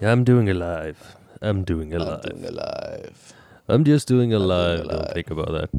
[0.00, 1.16] Yeah, I'm doing a live.
[1.40, 3.32] I'm doing a I'm doing a live.
[3.68, 4.88] I'm just doing a I'm doing a live.
[4.88, 5.70] Don't think about that.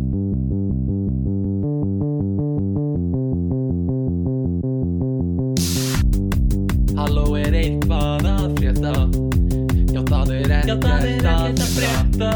[6.96, 8.93] Halló er eitthvað að frétta
[9.91, 12.32] Já það er ekkert að frétta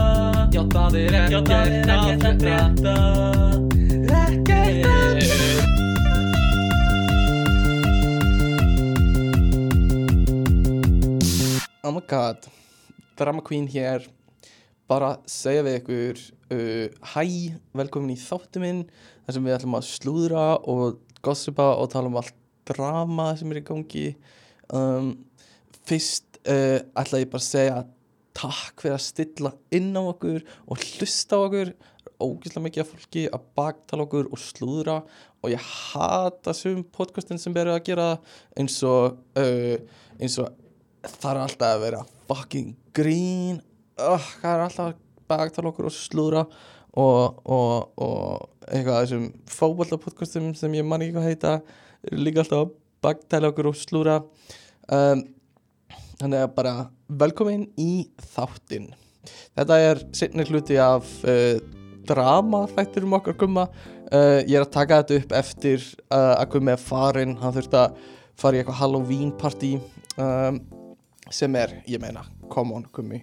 [0.52, 3.49] Já það er ekkert að frétta
[11.90, 12.46] Oh my god.
[13.18, 14.04] Drama Queen hér.
[14.86, 16.20] Bara segja við ykkur
[16.54, 17.24] uh, Hæ,
[17.80, 18.84] velkomin í þáttu minn
[19.24, 22.38] þar sem við ætlum að slúðra og gossipa og tala um allt
[22.70, 24.06] drama sem er í gangi.
[24.70, 25.10] Um,
[25.90, 27.82] Fyrst uh, ætla ég bara að segja
[28.38, 31.76] takk fyrir að stilla inn á okkur og hlusta á okkur.
[32.22, 35.02] Ógeðslega mikið af fólki að baktala okkur og slúðra
[35.42, 38.10] og ég hata sum podcastin sem verður að gera
[38.54, 39.78] eins og uh,
[40.22, 40.54] eins og
[41.06, 43.62] það er alltaf að vera fucking grín
[44.00, 45.00] uh, það er alltaf að
[45.30, 46.46] baktala okkur og slúðra
[46.98, 51.54] og, og, og eitthvað þessum fótballapodcastum sem ég man ekki hvað heita
[52.08, 54.22] eru líka alltaf að baktala okkur og slúðra.
[54.90, 55.24] Um,
[56.20, 56.74] þannig að bara
[57.22, 58.90] velkomin í þáttinn.
[59.58, 61.60] Þetta er setni hluti af uh,
[62.10, 63.68] drama þættir um okkar gumma.
[64.10, 67.80] Uh, ég er að taka þetta upp eftir uh, að gummi er farin hann þurfti
[67.84, 68.04] að
[68.40, 69.76] fara í eitthvað Halloween party
[70.18, 70.60] um,
[71.36, 73.22] sem er, ég meina, come on gummi.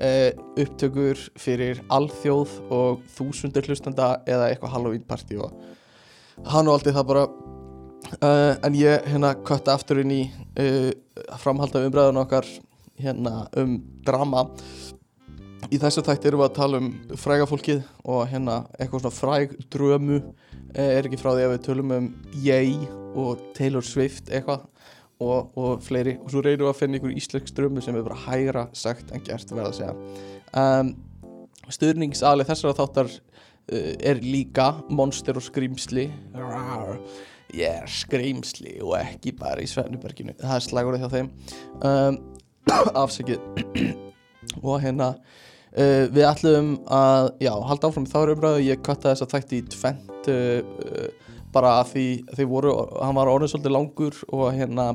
[0.00, 5.52] Uh, upptökur fyrir alþjóð og þúsundir hlustanda eða eitthvað Halloween party og
[6.48, 10.22] hann og aldrei það bara uh, en ég hérna kötta aftur inn í
[10.60, 10.90] uh,
[11.42, 12.48] framhalda umræðun okkar
[13.02, 14.46] hérna um drama.
[15.72, 16.88] Í þessu þætti erum við að tala um
[17.20, 20.18] fræga fólkið og hérna eitthvað svona fræg drömu
[20.74, 22.08] eh, er ekki frá því að við tölum um
[22.42, 22.58] Ye
[23.18, 24.66] og Taylor Swift eitthvað
[25.22, 26.16] og, og fleiri.
[26.22, 29.24] Og svo reynum við að finna ykkur íslensk drömu sem er bara hægra sagt en
[29.26, 29.96] gert verða að segja.
[30.52, 30.94] Um,
[31.72, 36.08] stuðningsali þessara þáttar uh, er líka monster og skrýmsli
[37.52, 40.34] er skrýmsli og ekki bara í Svennuberginu.
[40.40, 41.32] Það er slagurinn hjá þeim.
[41.84, 42.20] Um,
[43.04, 43.42] afsakið.
[44.66, 48.08] Og hérna uh, við ætlum að já, halda áfram.
[48.08, 52.06] Þá er umræðu ég katta þess að þætti í tvent uh, uh, bara að því
[52.36, 54.86] þeir voru hann var orðin svolítið langur og hérna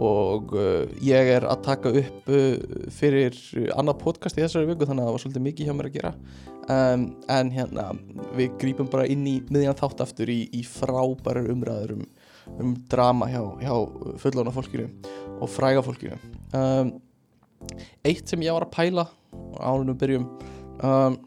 [0.00, 3.36] og uh, ég er að taka upp uh, fyrir
[3.74, 6.14] annað podcast í þessari viku þannig að það var svolítið mikið hjá mér að gera.
[6.70, 7.86] Um, en hérna
[8.38, 12.04] við grípum bara inn í miðjan þátt aftur í, í frábærar umræður um,
[12.60, 13.74] um drama hjá, hjá
[14.22, 14.86] fullóna fólkinu
[15.40, 16.20] og fræga fólkinu.
[16.54, 16.94] Um,
[18.06, 19.08] eitt sem ég var að pæla
[19.60, 20.28] ánum byrjum
[20.80, 21.18] um,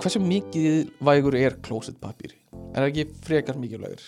[0.00, 2.36] hversu mikið vægur er klósettpapír
[2.76, 4.02] er það ekki frekar mikilvægur?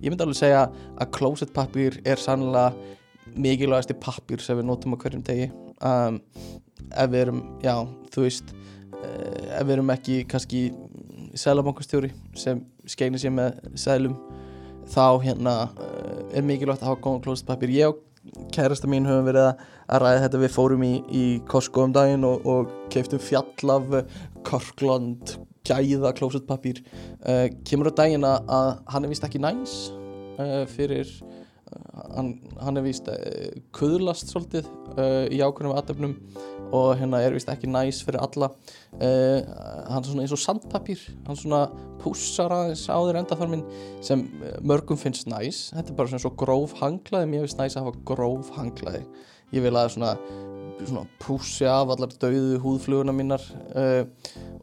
[0.00, 0.62] Ég myndi alveg segja
[0.96, 2.72] að klósettpapír er sannlega
[3.36, 5.50] mikilvægasti pappír sem við notum á hverjum degi.
[5.84, 6.20] Um,
[6.88, 7.74] ef við erum, já,
[8.14, 10.62] þú veist uh, ef við erum ekki kannski
[11.38, 14.16] selabankastjóri sem skeinir sér með selum
[14.88, 19.50] þá hérna uh, er mikilvægt að hafa góðan klósettpapír ég og kærasta mín höfum verið
[19.50, 20.42] að að ræða þetta.
[20.44, 24.00] Við fórum í, í Costco um daginn og, og keiftum fjall af
[24.46, 25.38] Korkland
[25.68, 29.76] gæða klósettpapír uh, kemur á daginn að, hann er vist ekki næs
[30.40, 31.10] uh, fyrir
[32.14, 34.68] hann, hann er vist uh, kuðlast svolítið
[35.30, 36.14] í ákveðnum aðdefnum
[36.74, 38.48] og hérna er vist ekki næs fyrir alla.
[38.98, 41.60] Hann er svona eins og sandpapír hann svona
[42.02, 43.62] pússar aðeins á þér endaþarminn
[44.04, 44.24] sem
[44.66, 45.68] mörgum finnst næs.
[45.76, 47.30] Þetta er bara svona svo gróf hanglaði.
[47.30, 49.04] Mér finnst næs að hafa gróf hanglaði
[49.54, 50.12] ég vil að svona,
[50.82, 54.04] svona pússi af allar dauðu húðfluguna mínar uh,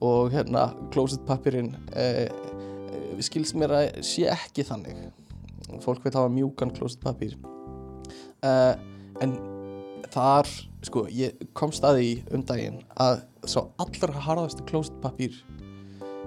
[0.03, 5.00] og hérna klósettpappirinn uh, uh, skilst mér að sé ekki þannig.
[5.84, 7.35] Fólk veit hafa mjúkan klósettpappir
[8.46, 8.73] uh,
[9.23, 9.38] en
[10.13, 10.50] þar
[10.85, 15.38] sko ég kom staði um daginn að sá allra harðasti klósettpappir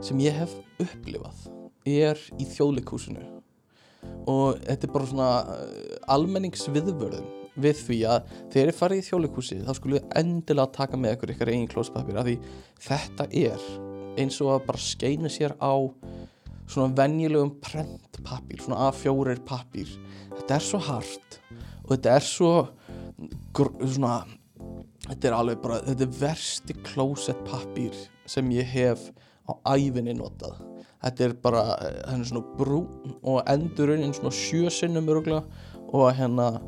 [0.05, 1.47] sem ég hef upplifað
[1.89, 3.23] er í þjóðleikúsinu
[4.29, 5.31] og þetta er bara svona
[6.15, 11.17] almenningsviðvörðum við því að þegar þið farið í þjóðleikúsi þá skulle þið endilega taka með
[11.17, 12.37] ykkur ykkar eigin klósettpappir af því
[12.89, 13.69] þetta er
[14.19, 15.75] eins og að bara skeina sér á
[16.69, 19.93] svona venjulegum prentpappír, svona A4 pappír.
[20.35, 21.39] Þetta er svo hart
[21.85, 22.53] og þetta er svo
[23.57, 24.19] svona
[25.09, 27.97] þetta er alveg bara, þetta er versti klósettpappír
[28.29, 29.09] sem ég hef
[29.49, 30.59] á æfinni notað.
[30.99, 35.45] Þetta er bara, eh, hann er svona brún og endurinn svona sjö sinnum öruglega
[35.93, 36.61] og hérna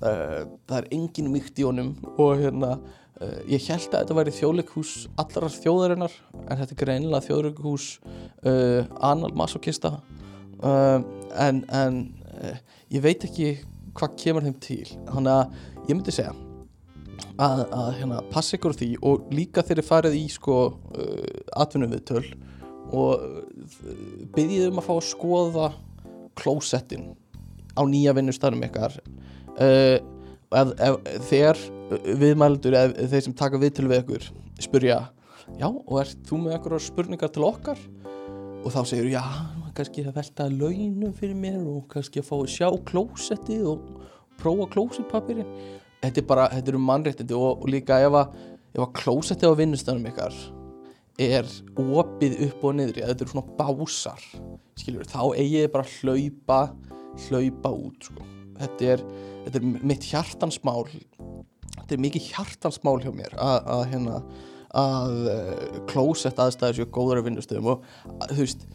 [0.00, 4.94] það er engin mýkt í honum og hérna uh, ég held að þetta væri þjóðleikhús
[5.22, 9.96] allrar þjóðarinnar en þetta er greinilega þjóðleikhús uh, anal masokista
[10.60, 11.00] uh,
[11.40, 12.02] en, en
[12.92, 13.54] ég veit ekki
[13.96, 14.82] hvað kemur þeim til.
[15.08, 16.34] Þannig að ég myndi segja
[17.40, 20.58] að, að hérna, passa ykkur því og líka þegar þið farið í sko
[21.56, 22.26] atvinnum viðtöl
[22.94, 23.40] og uh,
[24.36, 25.70] byggjið um að fá að skoða
[26.36, 27.14] klósettin
[27.76, 29.00] á nýja vinnustæðum ykkar
[29.62, 29.96] uh,
[30.56, 30.98] ef, ef,
[31.28, 31.60] þegar
[32.20, 34.26] viðmældur eða þeir sem taka viðtöl við ykkur
[34.62, 34.98] spurja
[35.60, 37.80] já og ert þú með ykkur spurningar til okkar
[38.64, 39.22] og þá segir já
[39.76, 43.88] kannski að velta launum fyrir mér og kannski að fá að sjá klósettið og
[44.40, 45.50] prófa klósettpapirinn
[46.02, 48.36] þetta er bara, þetta eru mannréttindi og, og líka ef að,
[48.76, 50.38] að klósettið á vinnustæðum ykkar
[51.26, 51.48] er
[51.80, 54.24] opið upp og niður þetta eru svona básar
[54.76, 56.60] skiljur, þá eigið þið bara að hlaupa
[57.26, 58.35] hlaupa út sko.
[58.62, 59.04] Þetta, er,
[59.46, 64.20] þetta er mitt hjartansmál þetta er mikið hjartansmál hjá mér að, að hérna
[64.76, 67.86] að uh, klósett aðstæður séu góður af vinnustöðum og
[68.32, 68.66] þú veist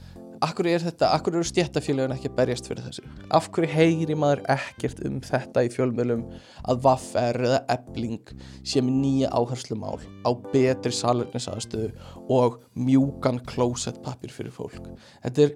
[0.41, 3.03] Akkur er þetta, akkur eru stjættafélagin ekki að berjast fyrir þessu?
[3.37, 6.23] Af hverju heyri maður ekkert um þetta í fjölmjölum
[6.65, 11.91] að Vaffer eða Ebling með nýja áherslumál á betri salernisaðstöðu
[12.33, 14.81] og mjúkan klósettpappir fyrir fólk?
[15.27, 15.53] Þetta er,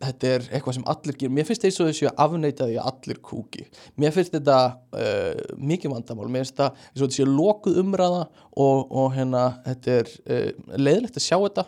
[0.00, 1.32] þetta er eitthvað sem allir gerir.
[1.36, 3.66] Mér finnst þessu þessu að afneita því að allir kúki.
[4.00, 4.58] Mér finnst þetta
[4.96, 6.28] uh, mikið vandamál.
[6.28, 10.48] Mér finnst þetta eins og sé lokuð umræða og, og hérna þetta er uh,
[10.78, 11.66] leiðilegt að sjá þetta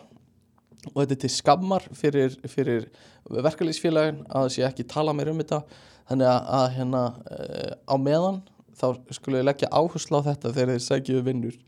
[0.91, 2.87] og þetta er til skammar fyrir, fyrir
[3.31, 5.61] verkalýsfélagin að sé ekki tala meir um þetta
[6.09, 8.41] þannig að, að hérna uh, á meðan
[8.73, 11.59] þá skulle ég leggja áherslu á þetta þegar þeir segjuðu vinnur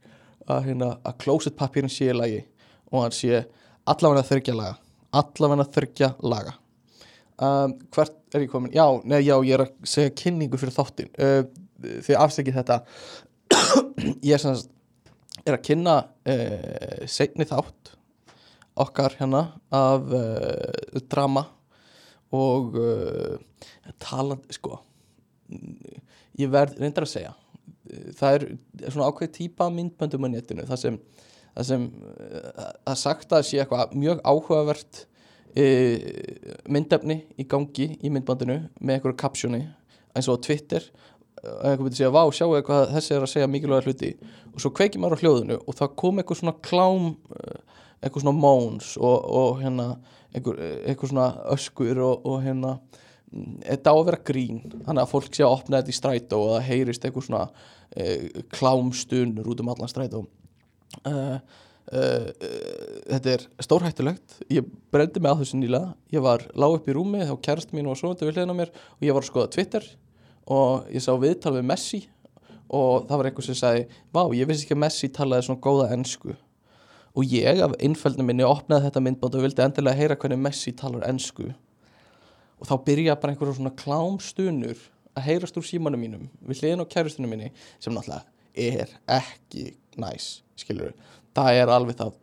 [0.49, 2.41] að, hérna, að closet papírin sé í lagi
[2.91, 3.45] og hann sé
[3.87, 4.75] allavega þurrkja laga
[5.21, 6.55] allavega þurrkja laga.
[7.35, 8.73] Um, hvert er ég komin?
[8.75, 11.41] Já, nei, já, ég er að segja kynningu fyrir þáttin uh,
[12.05, 12.79] því afstekið þetta.
[14.25, 14.55] Ég er, sem,
[15.43, 17.95] er að kynna uh, segni þátt
[18.85, 21.45] okkar hérna af uh, drama
[22.35, 23.37] og uh,
[24.03, 24.81] taland, sko
[26.39, 27.33] ég verð reyndar að segja
[28.17, 28.45] það er
[28.89, 30.99] svona ákveð típa myndböndum á netinu það sem
[31.55, 35.05] það sem uh, að sagt að sé eitthvað mjög áhugavert
[36.67, 39.61] myndefni í gangi í myndbandinu með einhverju kapsjóni
[40.11, 40.83] eins og Twitter
[41.45, 44.09] einhver byrði að segja, vá, sjáu eitthvað þessi er að segja mikilvæga hluti?
[44.51, 47.07] Og svo kveikir maður á hljóðinu og það kom eitthvað svona klám
[48.01, 49.87] eitthvað svona móns og, og hérna
[50.35, 52.75] eitthvað, eitthvað svona öskur og, og hérna
[53.65, 54.61] þetta á að vera grín.
[54.85, 57.45] Þannig að fólk sé að opna þetta í strætó og það heyrist eitthvað svona
[57.95, 58.05] e,
[58.53, 60.25] klámstunur út um allan strætó
[61.09, 61.37] uh,
[61.91, 62.29] uh,
[63.11, 64.39] þetta er stórhættulegt.
[64.53, 65.93] Ég brendi mig á þessu nýlega.
[66.13, 68.59] Ég var lág upp í rúmi þá kærst mín og svo þetta við hliðin á
[68.61, 69.87] mér og ég var að skoða Twitter
[70.45, 72.01] og ég sá viðtal við Messi
[72.69, 75.91] og það var einhver sem sagði vá, ég vissi ekki að Messi talaði svona góða
[75.93, 76.33] ennsku
[77.15, 81.05] og ég af einföldinu minni opnaði þetta myndbátt og vildi endilega heyra hvernig Messi talar
[81.09, 84.81] ennsku og þá byrja bara einhverjum svona klámstunur
[85.15, 89.69] að heyrast úr símanum mínum við hliðin á kærustunum minni sem náttúrulega er ekki
[90.01, 90.93] næs skilur
[91.35, 92.19] það er alveg það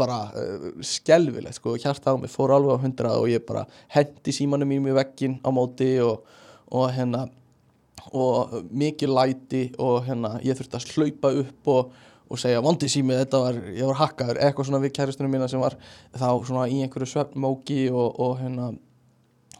[0.00, 4.34] bara uh, skelvilegt sko, hjarta á mig fór alveg á hundra og ég bara hendi
[4.36, 6.26] símanum mínum í veggin á móti og,
[6.70, 7.26] og hérna
[8.16, 11.98] og mikið læti og hérna ég þurfti að slaupa upp og
[12.30, 14.38] og segja vondi sími þetta var, ég var hakkaður.
[14.38, 15.74] Eitthvað svona við kæristunum mína sem var
[16.14, 18.68] þá svona í einhverju svefnmóki og, og hérna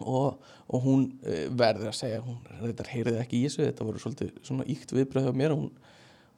[0.00, 0.36] og,
[0.70, 4.30] og hún uh, verður að segja hún þetta heyriði ekki í þessu þetta voru svolítið
[4.46, 5.72] svona íkt viðbröð hjá mér hún,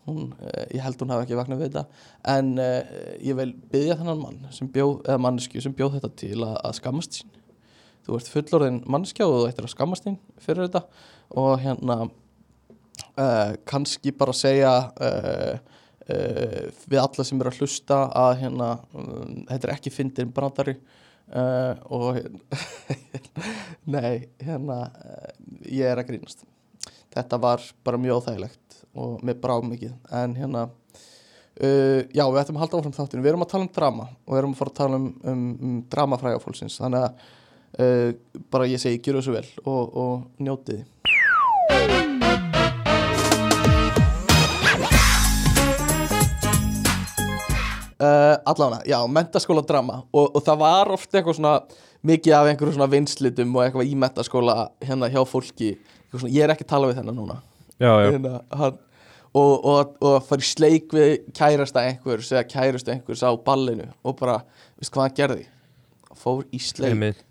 [0.09, 2.03] hún, uh, ég held hún hafi ekki vaknað við þetta.
[2.35, 2.81] En uh,
[3.23, 6.79] ég vil byggja þennan mann sem bjóð, eða mannskju sem bjóð þetta til að, að
[6.81, 7.39] skammast sín.
[8.03, 10.83] Þú ert fullorðin mannskja og þú ættir að skammast þín fyrir þetta.
[11.39, 12.01] Og hérna
[13.69, 15.55] kannski bara segja uh,
[16.91, 20.77] við alla sem eru að hlusta að hérna, um, þetta er ekki fyndin brandari.
[21.33, 22.19] Uh, og
[23.95, 24.83] nei, hérna
[25.65, 26.43] ég er að grínast
[27.13, 29.93] þetta var bara mjög óþægilegt og mér brá mikið.
[30.13, 30.69] En hérna
[31.63, 34.41] já, við ættum að halda áfram þáttinu, við erum að tala um drama og við
[34.41, 38.17] erum að fara að tala um, um, um dramafræga fólksins, þannig að
[38.53, 40.83] bara ég segi, gera þessu vel og, og njótiði
[48.03, 50.01] Uh, allavega, já, mentaskóla drama.
[50.11, 51.53] Og, og það var ofta eitthvað svona
[52.03, 55.77] mikið af einhverju svona vinslitum og eitthvað í mentaskóla hérna hjá fólki
[56.21, 57.39] svona, ég er ekki að tala við þennan núna.
[57.79, 58.79] Já, já, hérna, hann,
[59.33, 63.89] og, og, og að fara í sleik við kærasta einhvers eða kærastu einhvers á ballinu
[64.05, 64.41] og bara,
[64.81, 65.47] veist hvað hann gerði?
[66.23, 66.93] Fór í sleik.
[66.93, 67.23] Einmitt.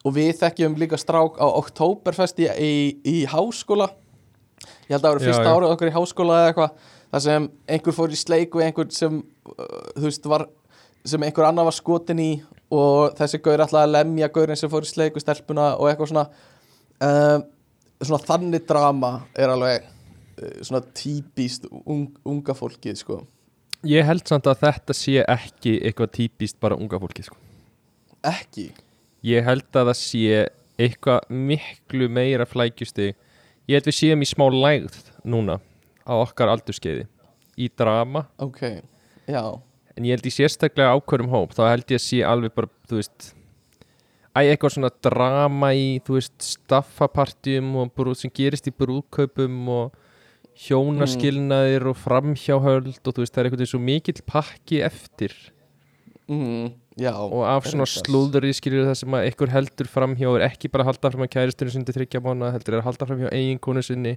[0.00, 2.46] Og við þekkjum líka strák á Oktoberfest í,
[3.04, 3.90] í, háskóla.
[4.88, 7.96] Ég held að það Já, fyrsta árið okkur í háskóla eða eitthvað þar sem einhver
[7.96, 10.46] fór í sleik við einhvern sem uh, þú veist var
[11.10, 12.30] sem einhver annar var skotin í
[12.70, 16.26] og þessi gaur að lemja gaurin sem fór í sleik við stelpuna og eitthvað svona.
[17.00, 17.38] Uh,
[18.00, 23.20] svona þannig drama er alveg uh, svona típist ung, unga fólkið sko.
[23.88, 27.38] Ég held samt að þetta sé ekki eitthvað típist bara unga fólki sko.
[28.26, 28.70] ekki?
[29.24, 30.46] Ég held að það sé
[30.80, 33.12] eitthvað miklu meira flækjusti
[33.70, 34.96] Ég held við séum í smá lægð
[35.30, 35.60] núna
[36.02, 37.04] á okkar aldurskeiði
[37.54, 38.24] í drama.
[38.42, 38.64] Ok,
[39.30, 39.42] já.
[39.94, 42.98] En ég held í sérstaklega ákvörum hóp þá held ég að sé alveg bara, þú
[42.98, 43.28] veist
[44.30, 49.96] Æ, eitthvað svona drama í, þú veist, staffapartjum og brú, sem gerist í brúðkaupum og
[50.60, 55.34] hjónaskilnaðir og framhjáhöld og þú veist, það er eitthvað svo mikill pakki eftir
[56.30, 56.70] mm,
[57.00, 58.04] já, og af svona reyndar.
[58.04, 61.32] slúðuri skilur það sem að einhver heldur framhjá er ekki bara að halda fram að
[61.36, 64.14] kæristunum sinni þryggja mánu heldur er að halda framhjá eiginkonu sinni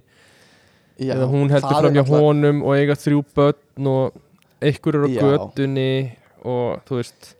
[0.98, 4.20] já, eða hún heldur er framhjá náttúrulega- honum og eiga þrjú börn og
[4.62, 5.22] einhver er á Já.
[5.24, 5.90] götunni
[6.44, 7.32] og þú veist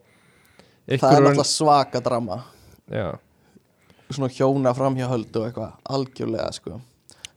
[0.89, 2.41] það er náttúrulega svaka drama
[2.91, 3.09] já.
[4.11, 6.81] Svona hjóna framhjáhöld og eitthvað algjörlega sko.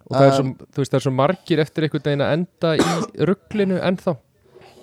[0.08, 2.74] Og það er svo, Um, veist, það er svo margir eftir einhvern veginn að enda
[2.77, 4.16] í rugglinu ennþá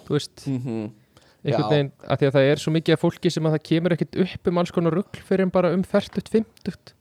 [0.05, 0.93] þú veist, mm
[1.45, 1.71] einhvern Já.
[1.71, 4.19] veginn að því að það er svo mikið af fólki sem að það kemur ekkert
[4.25, 6.95] upp um alls konar ruggl fyrir en bara um færtut, fymtut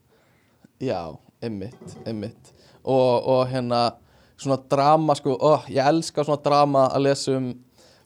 [0.82, 2.50] já, einmitt, einmitt.
[2.84, 3.94] Og, og hérna
[4.36, 7.50] svona drama sko, ó, ég elska svona drama að lesa um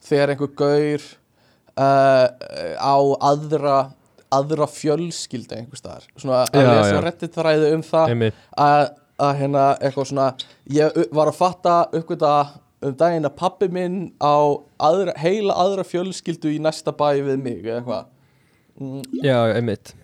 [0.07, 1.07] þegar einhver gaur
[1.75, 2.27] uh,
[2.79, 2.97] á
[3.33, 3.79] aðra
[4.35, 6.07] aðra fjölskyldu einhver staðar.
[6.21, 7.03] Svona að Já, lesa já.
[7.07, 8.15] rettið þræði um það
[8.65, 8.87] að,
[9.29, 10.27] að hérna eitthvað svona
[10.79, 12.33] ég var að fatta uppgöta
[12.85, 14.37] um daginn að pappi minn á
[14.79, 18.11] aðra, heila aðra fjölskyldu í næsta bæ við mig eða eitthvað.
[18.79, 19.95] Mm, já, einmitt.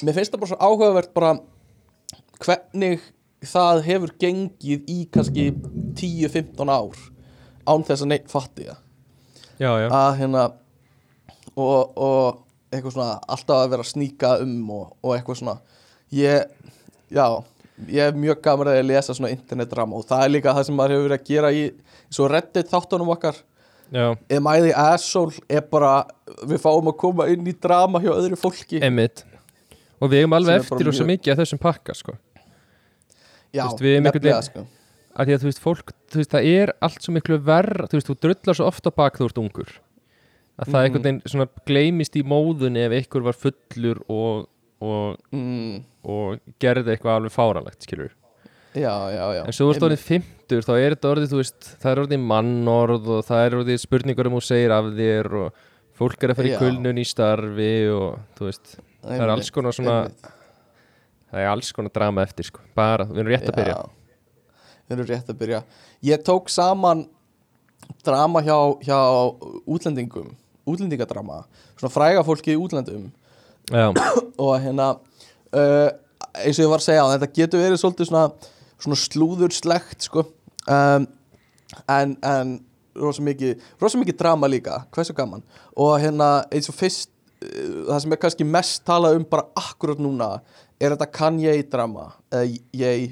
[0.00, 1.32] Mér finnst það bara svo áhugavert bara
[2.40, 3.02] hvernig
[3.44, 5.50] það hefur gengið í kannski
[6.00, 7.02] 10-15 ár
[7.68, 8.80] án þess að neitt fatti það.
[9.60, 10.44] Já, já, að hérna
[11.60, 12.38] og, og
[12.70, 15.56] eitthvað svona alltaf að vera að sníka um og, og eitthvað svona.
[16.14, 16.46] Ég,
[17.10, 17.24] já
[17.88, 20.94] ég er mjög gaman að lesa svona internetdrama og það er líka það sem maður
[20.96, 21.62] hefur verið að gera í
[22.12, 23.38] svo reddit þáttunum okkar.
[23.90, 26.04] Am I the asshole er bara
[26.46, 28.78] við fáum að koma inn í drama hjá öðru fólki.
[28.86, 29.24] Einmitt.
[30.00, 32.14] Og við Sem alveg eftir og svo mjög- mikið af þessum pakka sko.
[33.50, 34.66] Já, veist, við erum einhvern veginn- sko.
[35.18, 37.98] að því að þú veist, fólk, þú veist, það er allt svo miklu verð, þú
[37.98, 39.72] veist, þú drullar svo ofta bak þú ert ungur
[40.60, 40.84] að það Mhm.
[40.84, 44.48] einhvern veginn svona gleymist í móðunni ef einhver var fullur og,
[44.80, 48.10] og, mm, og gerði eitthvað alveg fáranlegt, skilur
[48.74, 49.42] já, já, já.
[49.46, 49.86] En svo ert Einmitt.
[49.88, 53.56] orðið 50, þá er þetta orðið þú veist, það er orðið mannorð og það er
[53.60, 55.52] orðið spurningar um þú segir af þér og
[56.00, 59.72] fólk er að fara í kulnun í starfi og þú veist, það er alls konar
[59.76, 59.96] svona
[61.30, 63.74] það er alls konar drama eftir, sko, bara, við erum rétt að byrja.
[64.90, 65.60] Við erum rétt að byrja.
[66.02, 67.04] Ég tók saman
[68.04, 68.98] drama hjá, hjá
[69.66, 70.32] útlendingum
[70.70, 71.42] útlendingadrama,
[71.78, 73.08] svona fræga fólki í útlendum
[74.44, 74.92] og hérna
[75.54, 75.90] uh,
[76.38, 78.50] eins og ég var að segja, þetta getur verið svolítið svona,
[78.80, 80.26] svona slúður slegt sko.
[80.70, 81.06] Um,
[81.90, 82.58] en, en
[82.98, 85.44] rosa mikið, rosa mikið drama líka hversu gaman.
[85.78, 87.10] Og hérna eins og fyrst
[87.44, 90.36] uh, það sem er kannski mest talað um bara akkurat núna
[90.80, 92.46] er þetta Kanye drama eða
[92.80, 93.10] ég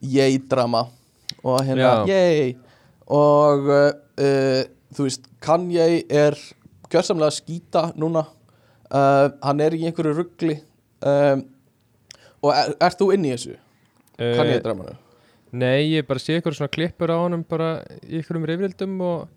[0.00, 0.86] ég drama
[1.40, 2.58] og hérna ég
[3.10, 4.62] og uh, uh,
[4.96, 6.36] þú veist Kanye er
[6.92, 8.24] gjörsamlega að skýta núna.
[8.90, 10.56] Uh, hann er í einhverju ruggli
[11.06, 11.44] um,
[12.42, 13.54] og er, ert þú inn í þessu?
[14.18, 14.96] Uh, dramanu?
[15.54, 17.68] nei, ég bara sé eitthvað svona klippur á honum bara
[18.02, 19.28] í einhverjum rifrildum og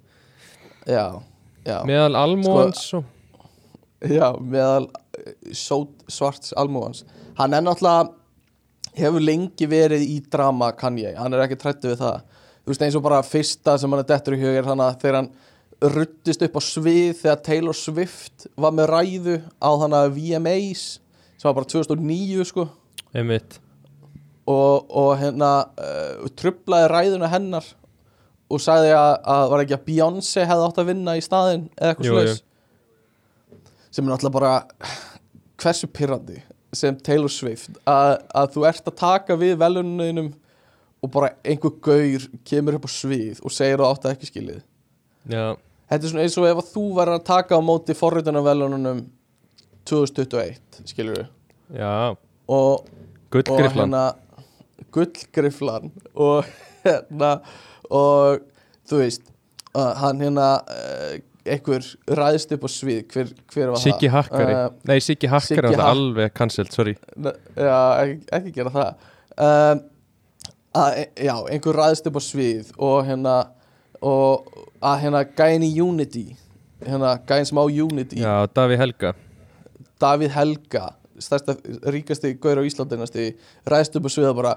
[0.89, 1.21] Já,
[1.63, 1.77] já.
[1.87, 7.05] meðal almóans Sko- og Já, meðal eh, sót, svarts almúans
[7.37, 8.09] Hann er náttúrulega
[8.97, 12.19] hefur lengi verið í drama Kanye, hann er ekki trættu við það.
[12.63, 14.99] Þú veist eins og bara fyrsta sem hann er dettur í hug er þannig að
[15.01, 15.31] þegar hann
[15.91, 20.83] ruttist upp á svið þegar Taylor Swift var með ræðu á þannig að VMAs
[21.35, 22.67] sem var bara 2009 sko.
[23.13, 23.59] Einmitt.
[24.47, 27.67] Og, og hérna uh, trublaði ræðuna hennar
[28.51, 31.93] og sagði að, að var ekki að Beyoncé hefði átt að vinna í staðinn eða
[31.93, 32.41] eitthvað slags
[33.93, 34.93] sem er náttúrulega bara
[35.61, 36.39] hversu pyrrandi
[36.73, 40.31] sem Taylor Swift að, að þú ert að taka við veluninum
[41.03, 44.61] og bara einhver gaur kemur upp á svið og segir að átt að ekki skilið.
[45.29, 45.45] Já,
[45.93, 49.03] þetta er svona eins og ef þú verður að taka á móti forritunarvelunum
[49.89, 52.15] 2021 skilur við já,
[52.47, 52.87] og,
[53.33, 54.05] gullgriflan hérna
[54.93, 56.49] gullgriflan og
[56.85, 57.35] hérna
[57.89, 58.41] og
[58.89, 59.29] þú veist
[59.75, 64.13] uh, hann hérna uh, einhver ræðist upp á svið hver, hver var Siggi það?
[64.17, 66.93] Hakkari, Uh, nei Siggi Hakkari alltaf Hak- alveg cancelled, sorry.
[67.57, 69.09] Já, ekki, ekki gera það.
[69.33, 69.81] Um,
[70.79, 73.35] að, já, einhver ræðist upp á svið og hérna
[74.03, 74.52] og
[74.83, 76.25] að hérna gæin í Unity
[76.83, 78.19] hérna gæin sem á Unity.
[78.19, 79.13] Já, Daví Helga.
[80.01, 80.89] Davíð Helga
[81.21, 81.55] stærsta
[81.93, 83.33] ríkasti gaur á Íslandinasti
[83.69, 84.53] ræðst upp á sviða bara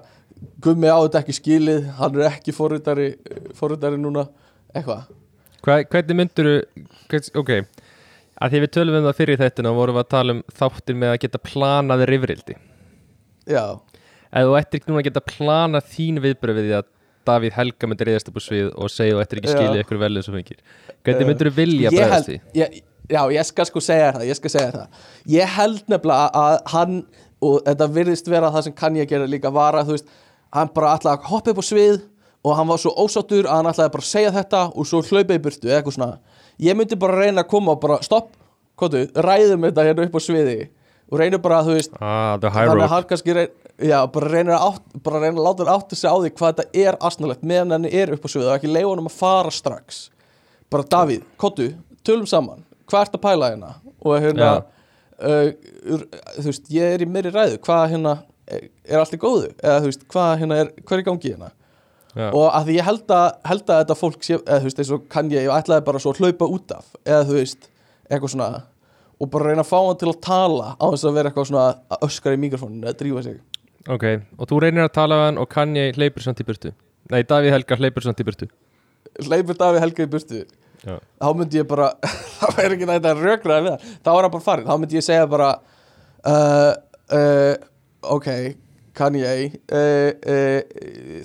[0.62, 3.08] Gummi á þetta ekki skilið hann er ekki forritari
[3.56, 4.26] forritari núna,
[4.74, 5.06] eitthvað.
[5.64, 6.50] Hva, hvernig myndur
[7.40, 7.52] ok,
[8.36, 10.98] að því við tölum um það fyrir þetta og vorum við að tala um þáttir
[11.00, 12.58] með að geta planað rifrildi.
[13.48, 13.64] Já,
[14.28, 16.92] ef þú ættir núna að geta planað þín viðbröð við því að
[17.26, 19.56] Davíð Helga myndir reyðast upp á svið og segja þú ættir ekki Já.
[19.58, 20.58] skilið ykkur velið svo fengir.
[21.06, 22.36] Hvernig myndur þú vilja bregðast því?
[22.60, 22.76] ég,
[23.10, 25.00] já, ég skal sko segja það ég skal segja það.
[25.36, 26.98] Ég held nefnilega að hann
[27.46, 30.14] og þetta virðist vera það sem kann ég gera líka var að þú veist,
[30.56, 31.98] hann bara ætlaði að hoppa upp á svið
[32.46, 35.36] og hann var svo ósáttur að hann ætlaði bara að segja þetta og svo hlaupa
[35.36, 36.18] í burtu eða eitthvað svona.
[36.62, 38.30] Ég myndi bara reyna að koma og bara stopp,
[38.78, 40.58] kóttu, ræðum þetta hérna upp á sviði
[41.10, 43.50] og reynum bara að þú veist Ah, þannig að hann kannski reyn,
[43.82, 46.52] já, bara reynir að, átt, bara reynir að láta hann átta sig á því hvað
[46.52, 49.52] þetta er asnalegt meðan hann er upp á sviðu og ekki leiða honum að fara
[49.54, 50.06] strax.
[50.72, 51.68] Bara Davíð, kottu,
[52.06, 52.64] tölum saman.
[52.86, 53.74] Hvað ert að pæla hérna?
[54.06, 55.50] Og hérna uh,
[56.38, 57.60] þú veist, ég er í meiri ræðu.
[57.66, 58.16] Hvað hérna
[58.46, 59.52] er, er allt í góðu?
[59.60, 61.52] Eða þú veist, hvað hérna er, hvað er gangi hérna?
[62.16, 62.30] Já.
[62.32, 64.92] og að því ég held að, held að þetta fólk sé, eða þú veist, eins
[64.96, 67.66] og kann ég, ég ætlaði bara svo að hlaupa út af, eða þú veist
[68.06, 68.46] eitthvað svona,
[69.20, 71.66] og bara reyna að fá hann til að tala á þess að vera eitthvað svona
[71.92, 73.36] að öskra í mikrofóninu eða drífa sig
[73.94, 74.04] ok,
[74.38, 76.72] og þú reynir að tala við hann og kann ég hleypur samt í burtu.
[77.12, 78.48] Nei, Davíð Helga hleypur samt í burtu.
[79.22, 80.44] Hleypur Davíð Helga í burtu?
[80.86, 80.98] Já.
[81.18, 81.88] þá myndi ég bara
[82.38, 83.94] það væri ekki nægt að rökraði við það.
[84.04, 85.48] Þá var hann bara farin, þá myndi ég segja bara
[86.30, 86.72] uh,
[87.16, 87.54] uh,
[88.16, 88.28] ok
[88.96, 90.10] kann ég uh,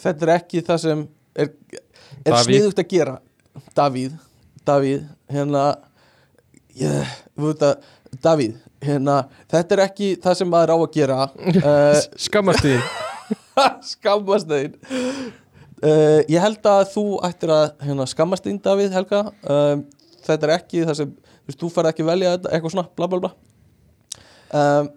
[0.01, 1.03] þetta er ekki það sem
[1.36, 1.51] er,
[2.25, 3.15] er sniðugt að gera.
[3.77, 4.15] Davíð,
[4.68, 5.88] Davíð hérna að
[8.24, 9.22] Davíð, hérna
[9.52, 11.20] þetta er ekki það sem maður á að gera
[11.72, 12.76] uh, skammast því
[13.94, 14.76] skammast þeim
[15.86, 19.24] uh, ég held að þú ættir að hérna, skammast þín Davíð Helga.
[19.42, 19.86] Um,
[20.26, 23.22] þetta er ekki það sem þú, þú færð ekki velja þetta, eitthvað svona bla bla
[23.24, 23.34] bla.
[24.52, 24.92] Um,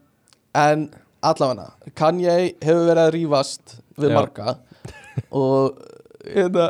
[0.59, 0.89] en
[1.25, 4.17] allavega Kanye hefur verið að rífast við Já.
[4.19, 4.57] marga
[5.35, 5.79] og
[6.27, 6.69] hérna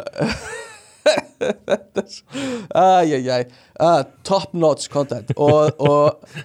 [1.69, 2.45] þetta er svo
[2.75, 3.39] æjæjæ,
[3.81, 6.45] uh, top notch content og, og,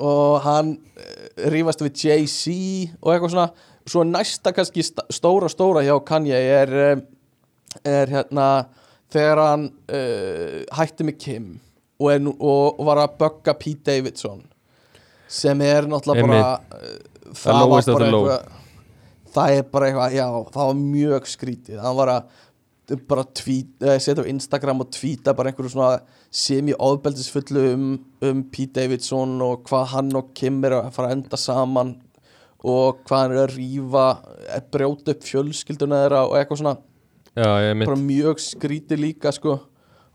[0.00, 2.54] og hann eh, rífast við Jay-Z
[3.00, 3.48] og eitthvað svona.
[3.90, 7.02] Svo næsta kannski st stóra stóra hjá Kanye er um,
[7.86, 8.46] er hérna
[9.10, 11.50] þegar hann uh, hætti með Kim
[12.00, 14.44] og, er og, og var að bögga Pete Davidson
[15.30, 16.98] sem er náttúrulega bara uh,
[17.30, 18.26] The lowest of the low.
[19.30, 21.76] það er bara eitthvað, já, það var mjög skrítið.
[21.84, 22.38] Hann var að
[23.08, 26.00] bara eh, setja á Instagram og tweeta bara einhverju svona
[26.34, 27.88] semi-ofbeldisfullu um,
[28.26, 31.96] um Pete Davidson og hvað hann og Kim er að fara að enda saman
[32.60, 34.06] og hvað hann er að rífa
[34.56, 36.76] að brjóta upp fjölskylduna þeirra og eitthvað svona.
[37.38, 37.50] Já,
[37.84, 39.58] bara mjög skrítið líka sko.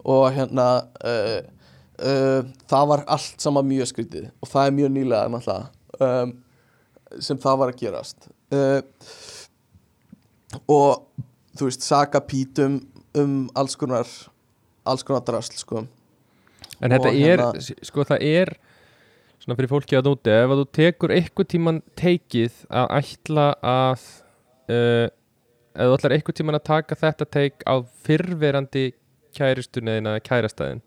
[0.06, 0.68] Og hérna
[1.02, 1.40] uh,
[1.98, 4.28] uh, það var allt saman mjög skrítið.
[4.44, 6.36] Og það er mjög nýlega náttúrulega um,
[7.24, 8.30] sem það var að gerast.
[8.54, 8.82] Uh,
[10.70, 12.80] og þú veist saga pítum
[13.16, 14.10] um alls konar
[14.86, 15.86] alls konar drasl sko.
[16.82, 18.56] En þetta Og er, hérna- sko það er
[19.40, 24.06] svona fyrir fólki að núti ef að þú tekur eitthvað tíman teikið að ætla að
[24.74, 25.08] uh,
[25.76, 27.76] ef þú ætlar eitthvað tíman að taka þetta teik á
[28.08, 28.86] fyrrverandi
[29.36, 30.82] kæristunniðina eða kærastæðin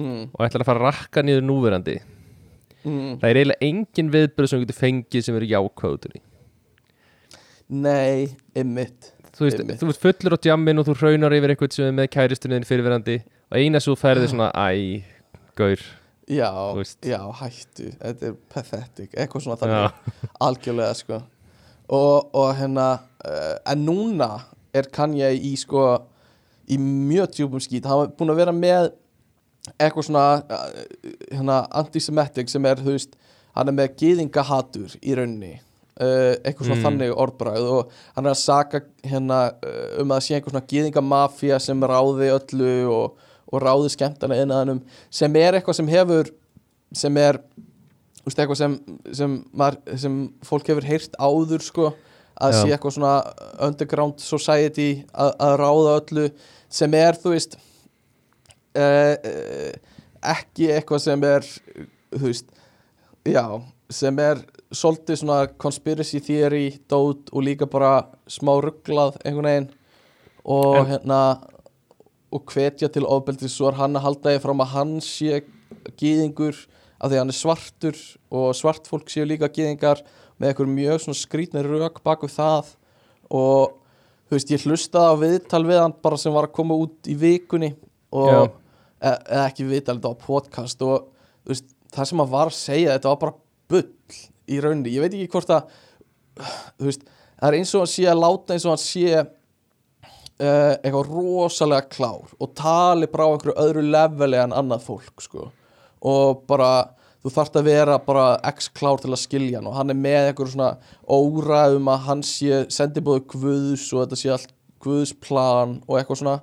[0.00, 4.50] mm, og ætlar að fara að rakka niður núverandi mm, það er eiginlega engin viðbröð
[4.50, 6.22] sem þú getur fengið sem eru jákvæðutunni
[7.70, 9.80] nei, ymmit þú veist, Einmitt.
[9.80, 13.16] þú veist fullur á djammin og þú raunar yfir eitthvað sem er með kæristunniðin fyrirverandi
[13.24, 15.00] og eina svo ferði svona æ,
[15.56, 15.82] gaur.
[16.30, 16.50] Já,
[17.02, 20.12] já, hættu þetta er pathetic, eitthvað svona þannig.
[20.46, 21.22] Algjörlega sko.
[21.90, 22.90] Og, og hérna
[23.24, 24.28] uh, en núna
[24.76, 25.88] er Kanye í sko
[26.70, 27.88] í mjög djúpum skít.
[27.88, 28.92] Hann var búin að vera með
[29.80, 30.68] eitthvað svona uh,
[31.32, 33.18] hérna antisemitic sem er þú veist
[33.56, 35.56] hann er með gyðingahatur í rauninni
[36.00, 36.84] uh, eitthvað svona Mm.
[36.86, 40.68] þannig orðbræð og hann er að saka hérna uh, um að það sé einhver svona
[40.72, 46.30] gyðingamafía sem ráði öllu og, og ráði skemmtana innan sem er eitthvað sem hefur
[46.92, 47.38] sem er
[48.24, 48.76] veist, eitthvað sem,
[49.16, 51.90] sem, maður, sem fólk hefur heyrt áður sko,
[52.40, 52.58] að Já.
[52.60, 53.14] sé eitthvað svona
[53.68, 56.26] underground society að, að ráða öllu
[56.70, 57.58] sem er þú veist
[58.76, 59.70] uh, uh,
[60.34, 61.46] ekki eitthvað sem er
[62.16, 62.50] þú veist
[63.28, 63.44] já,
[63.92, 69.70] sem er svolítið svona conspiracy theory dót og líka bara smá rugglað einhvern veginn.
[70.44, 71.20] Og En- hérna
[72.32, 75.42] og hvetja til ofbeldis svo er hann að halda því fram að hann sé
[75.98, 76.54] gýðingur
[77.00, 77.96] af því að hann er svartur
[78.30, 80.02] og svart fólk séu líka gýðingar
[80.38, 82.76] með einhver mjög svona skrítni rauk baku það.
[83.30, 83.74] Og
[84.30, 87.16] þú veist ég hlustaði á viðtal við hann bara sem var að koma út í
[87.18, 87.74] vikunni
[88.12, 88.50] og Já.
[89.02, 91.08] e eða ekki viðtal, þetta var podcast og
[91.48, 93.34] veist, það sem hann var að segja þetta var bara
[93.70, 93.88] bull
[94.50, 95.74] í rauninni, ég veit ekki hvort að
[96.80, 97.04] þú veist,
[97.40, 101.88] það er eins og hann sé að láta eins og hann sé uh, eitthvað rosalega
[101.92, 105.50] klár og tali bara á einhverju öðru leveli en annað fólk sko.
[106.00, 106.70] og bara
[107.20, 110.30] þú þarft að vera bara x klár til að skilja hann og hann er með
[110.30, 110.70] einhverju svona
[111.04, 116.22] óra um að hann sé sendibóðu Guðs og þetta sé allt Guðs plan og eitthvað
[116.22, 116.38] svona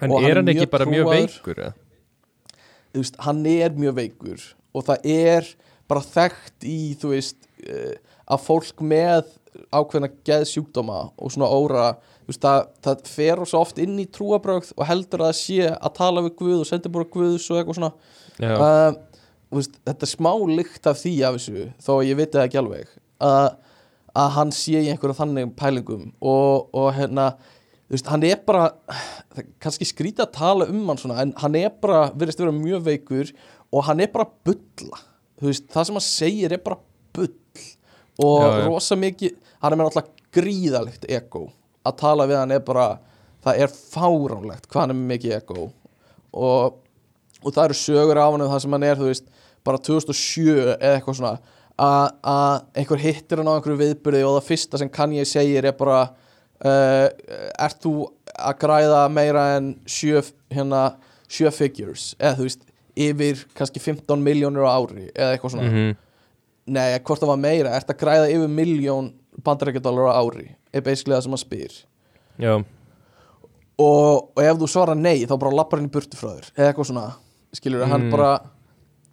[0.00, 1.58] En Og hann er er hann ekki bara mjög veikur?
[2.94, 5.48] þú veist, hann er mjög veikur og það er
[5.90, 7.49] bara þekkt í þú veist
[8.30, 9.28] að fólk með
[9.74, 11.84] ákveðna geðsjúkdóma og svona óra
[12.28, 15.94] veist, það, það fer svo oft inn í trúabrögð og heldur að það sé að
[15.98, 17.92] tala við Guð og sendir bara Guðs og eitthvað svona.
[18.40, 18.92] Uh,
[19.56, 22.60] veist, þetta er smá lykt af því af þessu þó að ég veit það ekki
[22.60, 22.92] alveg
[23.26, 23.48] að,
[24.22, 27.32] að hann sé í einhverja þannig pælingum og, og hérna
[27.90, 28.70] veist, hann er bara
[29.62, 33.34] kannski skrítið að tala um hann svona en hann er bara, virðist vera mjög veikur
[33.70, 36.80] og hann er bara þú veist, það sem hann segir er bara
[37.16, 37.32] bull
[38.24, 41.46] og Já, rosa mikið hann er með náttúrulega gríðalegt ego.
[41.86, 42.86] Að tala við hann er bara
[43.44, 45.68] það er fáránlegt hvað hann er með mikið ego.
[46.30, 46.76] Og,
[47.42, 49.30] og það eru sögur af hann um það sem hann er, þú veist
[49.66, 51.38] bara 2007 eða eitthvað svona
[51.80, 55.76] að einhver hittir hann á einhverju viðbyrði og það fyrsta sem kann ég segir er
[55.76, 57.06] bara uh,
[57.56, 57.94] ert þú
[58.36, 60.20] að græða meira en sjö,
[60.52, 60.82] hérna,
[61.30, 62.10] sjö figures?
[62.20, 62.66] Eða þú veist,
[63.00, 65.70] yfir kannski 15 miljónir á ári eða eitthvað svona.
[65.70, 65.96] Mhm,
[66.70, 69.12] nei, hvort það var meira, ert að græða yfir miljón
[69.46, 70.46] bandarækjadólar á ári?
[70.72, 71.76] Er basically það sem hann spyr.
[72.40, 72.54] Já,
[73.80, 76.48] og, og ef þú svarar nei þá bara lappar hann í burtu frá þér.
[76.56, 77.06] Eða eitthvað svona,
[77.56, 78.10] skilur hann Mm.
[78.14, 78.30] bara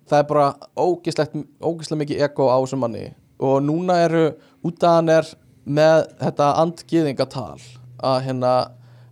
[0.08, 3.14] það er bara ógislega mikið ego á þessum manni.
[3.40, 4.26] Og núna eru
[4.66, 5.32] út að hann er
[5.68, 7.62] með þetta andgiðingatal
[8.04, 8.54] að hérna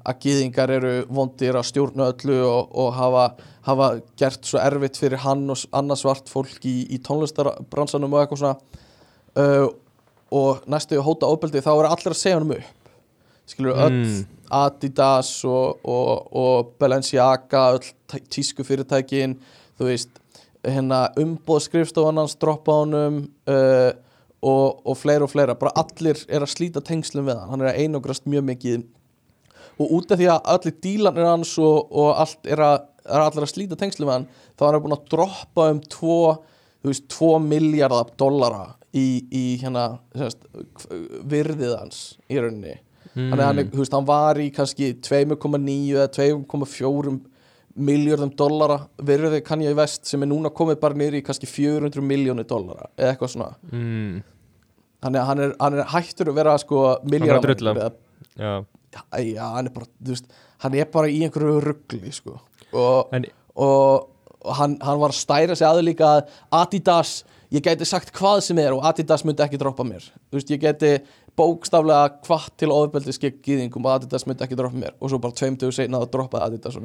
[0.05, 3.25] að giðingar eru vondir að stjórna öllu og, og hafa,
[3.65, 3.89] hafa
[4.19, 8.81] gert svo erfitt fyrir hann og annað svart fólk í, í tónlistarbransanum og eitthvað svona.
[9.35, 9.67] Uh,
[10.35, 12.93] og næstu að hóta óbeldi þá eru allir að segja hann upp.
[13.45, 14.23] Skilur öll Mm.
[14.55, 19.39] Adidas og, og, og Balenciaga öll tísku fyrirtækin
[19.79, 20.19] þú veist
[20.65, 23.91] hérna umbóðskrifstofan hans droppa honum uh,
[24.45, 25.57] og, og fleira og fleira.
[25.57, 27.49] Bara allir er að slíta tengslum við hann.
[27.49, 28.85] Hann er að einograst mjög mikið
[29.79, 33.43] og út af því að allir dílanir hans og, og allt er að, er allir
[33.45, 36.17] að slíta tengslum við hann þá er hann búin að droppa um 2
[36.85, 38.63] þú veist, 2 miljardar dollara
[38.95, 40.45] í, í hérna semast,
[41.27, 42.75] virðið hans í rauninni.
[43.15, 47.15] Mm, hann, er- þú veist, hann var í kannski 2,9 eða 2,4
[47.75, 51.99] miljardum dollara virðið kann ég vest sem er núna komið bara niður í kannski 400
[52.07, 53.49] miljónir dollara eða eitthvað svona.
[53.71, 54.21] Mm,
[55.03, 57.51] hann er, hann er hættur að vera sko miljardar
[59.21, 60.27] já, hann er bara, veist
[60.63, 62.39] hann er bara í einhverju ruggli sko.
[62.75, 64.09] Og, en og,
[64.43, 67.17] og hann, hann var að stæra sig aður líka að Adidas,
[67.53, 70.05] ég gæti sagt hvað sem er og Adidas myndi ekki droppa mér.
[70.33, 70.97] Veist, ég gæti
[71.35, 74.95] bókstaflega hvað til ofbeldi skeggiðingum og Adidas myndi ekki droppa mér.
[74.99, 76.79] Og svo bara tveim dögur seinna það droppaði Adidas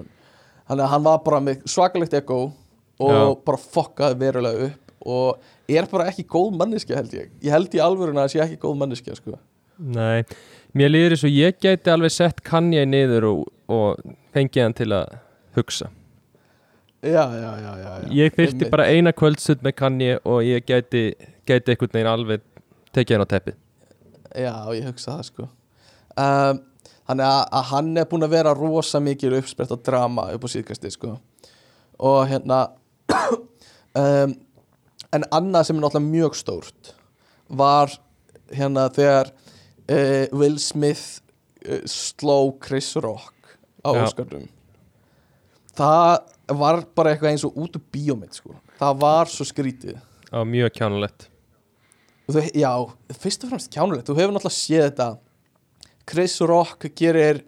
[0.71, 2.53] að hann var bara með svakalegt ego
[3.01, 3.23] og Já.
[3.47, 7.31] bara fokkaði verulega upp og er bara ekki góð manneskja held ég.
[7.43, 9.39] Ég held í alvöruna að það sé ekki góð manneskja sko.
[9.81, 10.25] Nei,
[10.77, 14.03] mér líður eins og ég gæti alveg sett Kanye niður og, og
[14.35, 15.17] fengið hann til að
[15.57, 15.91] hugsa
[17.03, 18.11] já, já, já, já, já.
[18.13, 18.71] Ég Einmitt.
[18.71, 21.15] bara eina kvöldsut með Kanye og ég gæti,
[21.49, 22.45] gæti einhvern veginn alveg
[22.95, 23.57] tekið hann á teppi
[24.31, 26.61] Já, ég hugsa það sko um,
[27.11, 30.93] að, að hann er búinn að vera rosa mikil uppsprett og drama upp á síðkasti
[30.95, 31.17] sko
[32.01, 32.63] og hérna
[33.11, 34.37] um,
[35.17, 36.95] en annað sem er náttúrulega mjög stórt
[37.51, 37.91] var
[38.55, 39.33] hérna þegar
[39.91, 41.21] uh, Will Smith
[41.67, 43.91] uh, sló Chris Rock á.
[43.93, 44.47] Óskarnum
[45.77, 48.57] það var bara eitthvað eins og út úr bíómynd sko.
[48.81, 50.01] Það var svo skrítið.
[50.35, 51.31] Á mjög kjánulegt
[52.55, 52.71] já,
[53.19, 55.09] fyrst og fremst kjánulegt þú hefur náttúrulega séð þetta.
[56.11, 57.43] Chris Rock gerir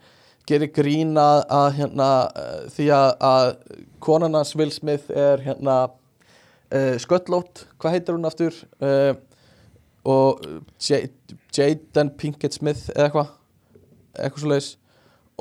[0.49, 3.51] gerir grín að, hérna, uh, því að, að
[4.03, 8.57] konan hans Will Smith er hérna uh, sköllótt, hvað heitir hún aftur?
[8.83, 9.15] Uh,
[10.05, 10.41] og
[11.57, 13.29] Jaden Pinkett Smith eða eitthvað
[14.19, 14.71] eitthvað svo leis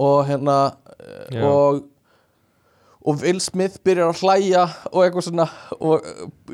[0.01, 0.57] og hérna
[1.31, 1.41] Já.
[1.47, 1.87] og
[3.01, 5.47] og Will Smith byrjar að hlæja og eitthvað svona
[5.79, 6.05] og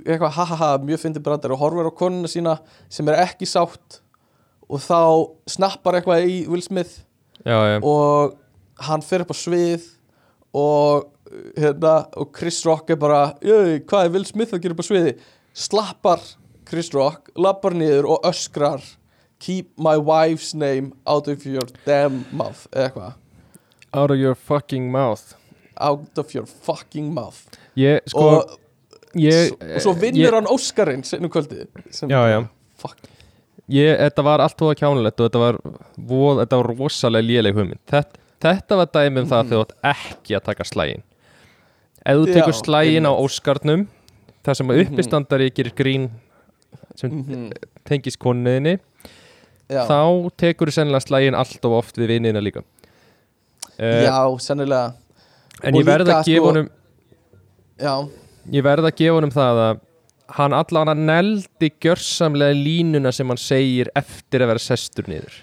[0.06, 2.54] eitthvað ha ha ha mjög fyndi brandar og horfir á konuna sína
[2.90, 4.00] sem er ekki sátt
[4.70, 5.00] og þá
[5.52, 7.04] snappar eitthvað í Will Smith
[7.44, 8.38] Já, já, og
[8.88, 9.84] hann fer upp á svið
[10.56, 11.12] og
[11.60, 14.88] hérna og Chris Rock er bara "Jöi, hvað er Will Smith að gera upp á
[14.88, 15.14] sviði?
[15.54, 16.20] Slappar
[16.68, 18.84] Chris Rock lappar niður og öskrar
[19.44, 23.18] keep my wife's name out of your damn mouth eða eitthvað.
[23.94, 25.36] Out of your fucking mouth.
[25.80, 27.44] Out of your fucking mouth.
[27.78, 28.56] Ég, sko, og,
[29.18, 32.40] ég og svo vinnur hann Óskarinn senu kvöldi sem, Já, já.
[32.82, 32.98] fuck.
[33.70, 35.60] Ég, þetta var allt voða kjánulegt og þetta var,
[35.98, 37.82] voð, þetta var rosalega léleg hugmynd.
[37.92, 41.04] Þetta, þetta var dæmi um það að þau átt ekki að taka slægin
[42.08, 43.12] ef þú tekur slægin á.
[43.12, 43.86] Óskarnum
[44.46, 46.08] þar sem að uppistandari gerir grín
[46.98, 47.52] sem Mhm.
[47.88, 48.78] tengist konniðinni
[49.70, 52.64] Já, þá tekur þú sennilega slægin allt of oft við vinniðina líka.
[53.78, 54.94] Uh, já, sennilega.
[55.64, 56.70] en og ég verð líka, að gefa sko- honum
[57.78, 58.10] Já,
[58.52, 59.80] ég verð að gefa honum það að
[60.38, 65.36] hann allan að neldi gjörsamlega línuna sem hann segir eftir að vera sestur niður.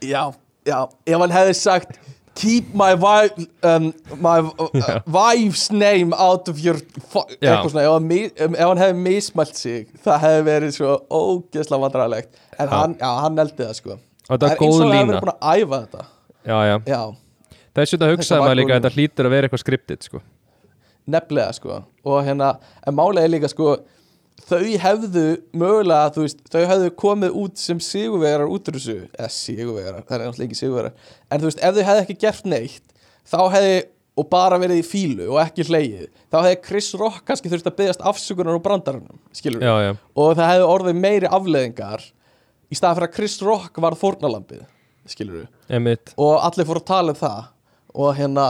[0.00, 0.32] Já,
[0.64, 1.98] já Ef hann hefði sagt
[2.40, 3.36] Keep my, wife,
[3.68, 9.58] um, my uh, wife's name out of your eitthvað svona, ef ef hann hefði mismælt
[9.60, 12.72] sig það hefði verið svo ógeðslega vandræðilegt en Já.
[12.78, 13.98] hann, hann neldi það sko.
[14.30, 15.06] Og Það er eins og hefði lína.
[15.10, 16.04] verið búin að æfa þetta.
[16.46, 17.00] Já, já.
[17.70, 19.64] Það er svolítið að hugsa Þetta var maður líka að þetta hlýtur að vera eitthvað
[19.64, 20.20] skriptið sko.
[21.10, 21.80] nefnilega sko.
[22.06, 22.48] Og hérna,
[22.86, 23.76] en málega er líka sko
[24.48, 29.30] þau hefðu mögulega þú veist, þau hefðu komið út sem sigurvegarar út úr þessu, eða
[29.36, 32.94] sigurvegarar það er náttúrulega ekki sigurvegarar, en þú veist ef þau hefðu ekki gert neitt,
[33.30, 33.76] þá hefði
[34.20, 37.76] og bara verið í fílu og ekki hleyið þá hefði Chris Rock kannski þurft að
[37.78, 42.04] byggast afsökunar úr brandarunum, skilur já, og það hefði orðið meiri afleðingar
[42.70, 44.66] í staðan fyrir að Chris Rock var fórnalambið,
[45.08, 47.40] skilur emitt og allir fóru að tala um það.
[47.90, 48.44] Og hérna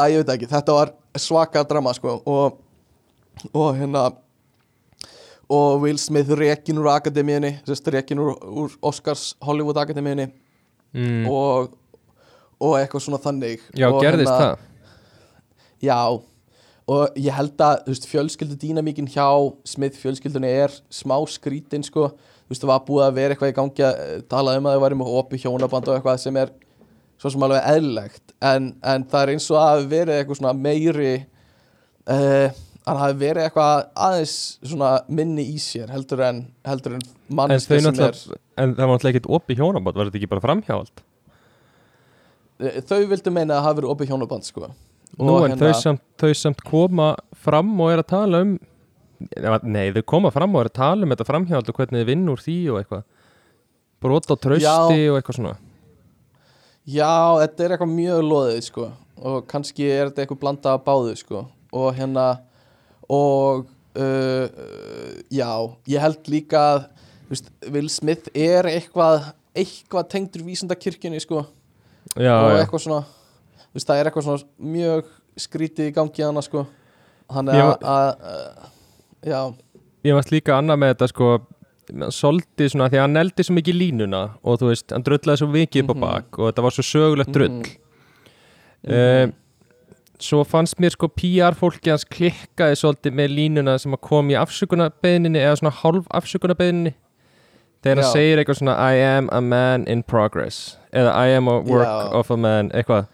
[0.00, 2.16] að ég veit ekki, þetta var svaka drama sko.
[2.26, 2.58] Og,
[3.52, 4.08] og hérna
[5.48, 10.30] og Will Smith rekin úr akademíunni sérst rekin úr, úr Oscars Hollywood akademíunni.
[10.94, 11.26] Mm.
[11.26, 11.72] og,
[12.62, 13.64] og eitthvað svona þannig.
[13.74, 14.70] Já, og gerðist hérna- það?
[15.82, 15.98] Já.
[16.84, 19.26] Og ég held að veist, fjölskyldu dýnamíkin hjá
[19.64, 22.10] Smith fjölskyldunni er smá skrítin sko.
[22.44, 24.76] Þú veist það var búið að vera eitthvað í gangi að eh, tala um að
[24.76, 26.52] þau væri með opi hjónaband og eitthvað sem er
[27.18, 28.34] svo sem alveg eðlilegt.
[28.44, 31.14] En, en það er eins og að verið eitthvað svona meiri
[32.12, 37.08] uh, að hafi verið eitthvað aðeins svona minni í sér heldur en heldur en en,
[37.08, 38.18] þau mannskja sem er.
[38.60, 41.04] en það var náttúrulega ekkert opið hjónabátt var þetta ekki bara framhjáld
[42.62, 44.68] Eh, þau vildu meina að það hafi verið opi hjónaband sko.
[45.18, 48.52] Nú Og en hérna- þau, samt, þau samt koma fram og er að tala um
[49.64, 52.28] nei, þau koma fram og er að tala um þetta framhjáld og hvernig þið vinn
[52.30, 53.02] úr því og eitthvað.
[54.04, 55.10] Brot á trausti Já.
[55.10, 55.56] og eitthvað svona.
[56.86, 58.88] Já, þetta er eitthvað mjög loðið sko.
[59.24, 61.46] Og kannski er þetta eitthvað blanda af báðu sko.
[61.72, 62.26] Og hérna
[63.08, 65.50] og uh, uh, já,
[65.90, 66.84] ég held líka að
[67.30, 71.44] veist, Will Smith er eitthvað eitthvað tengdur vísindakirkjunni sko.
[72.18, 73.02] Já, og eitthvað svona
[73.74, 75.12] veist, það er eitthvað svona mjög
[75.44, 76.64] skrítið í gangi hana sko.
[77.32, 78.70] Þannig að, uh,
[79.24, 79.40] já,
[80.04, 81.28] ég varst líka annað með þetta sko
[82.14, 85.48] svolítið svona því að hann eldi svo mikið línuna og þú veist, hann drullaði svo
[85.52, 86.00] mikið upp á Mhm.
[86.04, 87.50] bak og þetta var svo sögulegt drull.
[87.60, 87.80] Mhm.
[88.84, 89.32] mm
[90.22, 94.36] svo fannst mér sko PR fólki hans klikkaði svolítið með línuna sem að kom í
[94.38, 96.94] afsökunarbeðninni eða svona hálf afsökunarbeðninni
[97.84, 101.58] þegar hann segir eitthvað svona I am a man in progress eða I am a
[101.60, 102.12] work Já.
[102.20, 103.08] of a man eitthvað.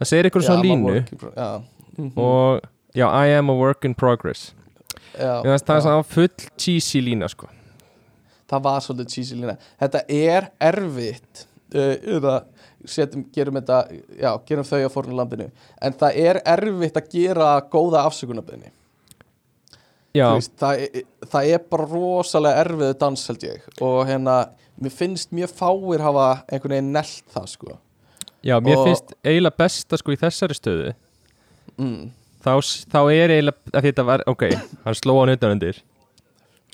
[0.00, 0.96] Hann segir eitthvað svona já, línu.
[0.96, 1.62] in pro- já,
[1.98, 2.60] mhm, og
[2.94, 4.54] já, I am a work in progress
[5.18, 7.46] já, ég veist það svona full cheesy lína sko.
[8.48, 9.58] Það var svolítið cheesy lína.
[9.80, 12.36] Þetta er erfitt uh, eða
[12.86, 13.78] setjum, gerum þetta
[14.20, 15.48] já, gerum þau á fórnulambinu
[15.82, 18.04] en það er erfitt að gera góða
[20.34, 23.66] Veist, það, það er bara rosalega erfiðu dans held ég.
[23.84, 24.36] Og hérna,
[24.80, 27.76] mér finnst mjög fáir hafa einhvern veginn nelt það sko.
[28.46, 30.94] Já, mér og- finnst eiginlega besta sko í þessari stöðu.
[31.78, 32.10] Mm,
[32.44, 32.52] þá,
[32.88, 34.48] þá er eiginlega þetta var, ok,
[34.84, 35.82] hann sló hann utan undir.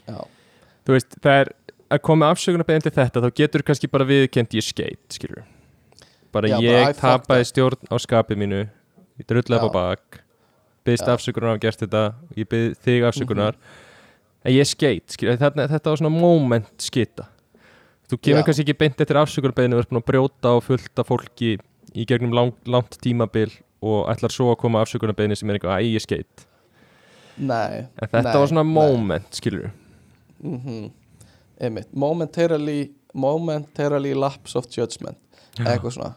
[0.07, 0.21] Já,
[0.87, 1.53] þú veist, það er
[1.91, 5.43] að koma afsökunarbeðin til þetta þá getur kannski bara viðkend ég skeitt, skilur
[6.35, 8.61] bara Já, bara, ég fucked tapaði stjórn á skapið mínu.
[9.21, 9.67] Ég drullaði Já.
[9.69, 10.21] upp á bak.
[10.85, 11.13] Byggðist Já.
[11.15, 12.03] afsökunar af að gert þetta.
[12.37, 13.55] Ég bygð þig afsökunar.
[13.55, 13.83] Mhm.
[14.45, 17.29] en ég skilur, þetta, þetta var svona moment skita.
[18.11, 18.45] Þú kemur Já.
[18.45, 21.55] kannski ekki beint eftir afsökunarbeðinu og er búin að brjóta og fullta fólki
[21.95, 25.89] í gegnum lang, langt tímabil og ætlar svo að koma afsökunarbeðinu sem er eitthvað að
[25.95, 26.45] ég skeitt
[27.39, 28.75] nei en þetta nei, var svona nei.
[28.75, 29.71] moment, skilur
[30.43, 30.91] mm
[31.61, 35.19] einmitt, momentarily momentarily lapse of judgment.
[35.59, 36.15] Eitthvað svona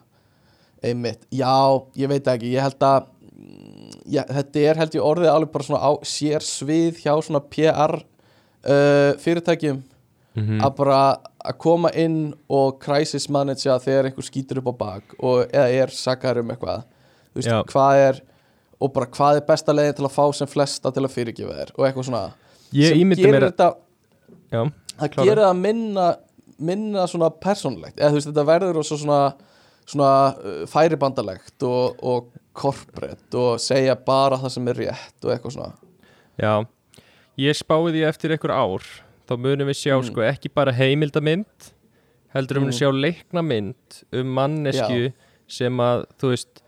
[0.86, 1.54] einmitt, já,
[1.98, 2.54] ég veit ekki.
[2.54, 6.46] Ég held að mm, já, þetta er held ég orðið alveg bara svona á sér
[6.46, 9.84] svið hjá svona PR uh, fyrirtækjum.
[10.38, 10.98] Mm að bara
[11.48, 15.90] að koma inn og crisis manager þegar einhver skýtur upp á bak og eða er
[15.90, 16.84] sakar um eitthvað.
[17.32, 17.64] Þú veist, Já.
[17.72, 18.20] hvað er
[18.78, 21.74] og bara hvað er besta leiðin til að fá sem flesta til að fyrirgefa þér
[21.74, 22.24] og eitthvað svona.
[22.76, 23.70] Ég sem ímyndi gerir mér að þetta
[24.52, 24.62] já,
[25.00, 26.08] það gerir það minna
[26.58, 29.20] minna svona persónlegt eða þú veist þetta verður og svona
[29.88, 35.56] svona uh, færibandalegt og, og corporate og segja bara það sem er rétt og eitthvað
[35.58, 35.74] svona
[36.38, 36.54] Já,
[37.42, 38.86] ég spáði því eftir einhver ár
[39.28, 40.06] þá munum við sjá Mm.
[40.12, 41.72] sko ekki bara heimildamynd
[42.36, 42.68] heldur við Mm.
[42.68, 45.14] munum sjá leikna mynd um mannesku
[45.48, 46.62] sem að þú veist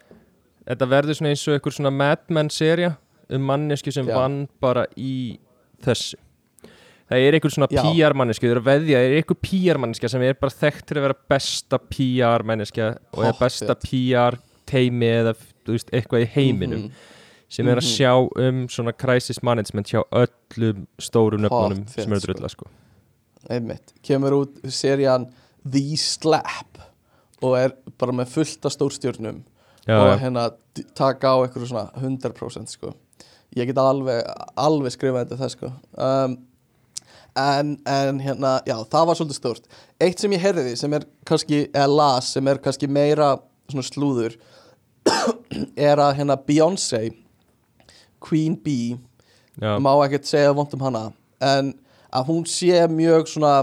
[0.69, 2.95] þetta verður svona eins og einhver svona Mad Men serja
[3.29, 4.15] um mannesku sem Já.
[4.15, 5.37] vann bara í
[5.83, 6.15] þessu
[7.09, 7.67] það er einhver svona.
[7.73, 10.85] PR mannesku þau eru að veðja, það er einhver PR manneska sem er bara þekkt
[10.89, 14.37] til að vera besta PR manneska og er besta PR
[14.69, 15.33] teimi eða
[15.69, 16.91] veist, eitthvað í heiminum Mhm.
[17.49, 17.95] sem er að Mhm.
[17.97, 18.13] sjá
[18.45, 22.33] um svona crisis management hjá öllum stórum nöfnunum sem eru sko.
[22.33, 22.65] drulla sko.
[23.49, 25.31] einmitt, kemur út serían
[25.69, 26.77] The Slap
[27.41, 29.41] og er bara með fullt af stórstjörnum
[29.87, 30.51] já, og hérna
[30.93, 32.93] taka á eitthvað svona 100% sko
[33.55, 34.23] ég get alveg,
[34.57, 36.37] alveg skrifað þetta það sko um,
[37.39, 39.69] en, en hérna, já, það var svolítið stórt.
[40.01, 43.33] Eitt sem ég heyrði sem er kannski eða las sem er kannski meira
[43.69, 44.37] svona slúður
[45.89, 47.09] er að hérna Beyoncé
[48.23, 48.97] Queen Bee
[49.59, 49.77] já.
[49.79, 51.09] má ekkert segja vont um hana
[51.43, 51.73] en
[52.09, 53.53] að hún sé mjög svona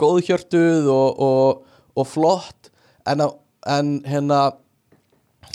[0.00, 2.70] góðhjörtuð og, og, og flott
[3.08, 3.36] en, að,
[3.68, 4.40] en hérna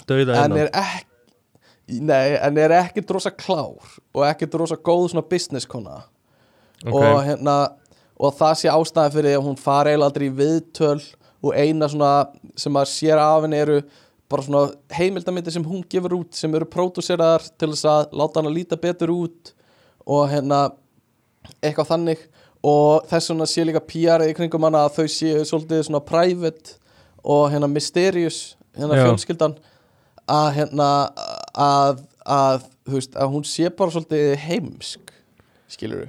[0.09, 5.25] dauða en er ekki nei, en er ekkert rosa klár og ekkert rosa góð svona
[5.29, 6.03] business kona
[6.87, 7.25] og Ok.
[7.27, 7.55] hérna
[8.19, 11.01] og það sé ástæði fyrir að hún fari eiginlega aldrei í viðtöl
[11.43, 12.11] og eina svona
[12.55, 13.81] sem að sér af henni eru
[14.29, 14.61] bara svona
[14.95, 18.79] heimildamindir sem hún gefur út sem eru pródúseraðar til þess að láta hann að líta
[18.81, 19.51] betur út
[20.07, 20.63] og hérna
[21.61, 22.23] eitthvað þannig
[22.65, 26.79] og þess vegna sé líka PR í kringum hana að þau séu svolítið svona private
[27.25, 29.05] og hérna mysterious hérna Já.
[29.05, 29.57] fjölskyldan
[30.25, 30.89] að hérna
[31.53, 35.13] að, að þú veist að hún sé bara svolítið heimsk
[35.69, 36.07] skilur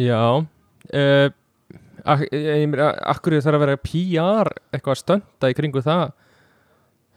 [0.00, 1.28] já uh,
[2.04, 6.10] ak akkur þarf að vera PR eitthvað að stönda í kringu það?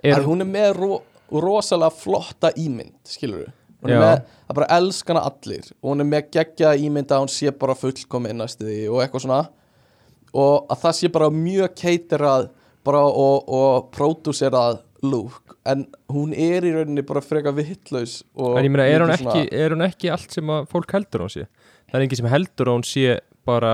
[0.03, 0.93] Er, er, hún er með ro,
[1.31, 3.51] rosalega flotta ímynd skilur
[3.83, 5.69] er með, það bara elskana allir.
[5.81, 9.25] Og hún er með geggja ímynd að hún sé bara fullkomi innast því og eitthvað
[9.25, 9.41] svona.
[10.33, 12.49] Og að það sé bara mjög keiterað
[12.83, 18.71] bara og, og pródúserað lúk en hún er í rauninni bara freka vittlaus en ég
[18.71, 21.43] meina, er hún, ekki, er hún ekki allt sem að fólk heldur hún sé
[21.93, 23.73] það er engin sem heldur að hún sé bara,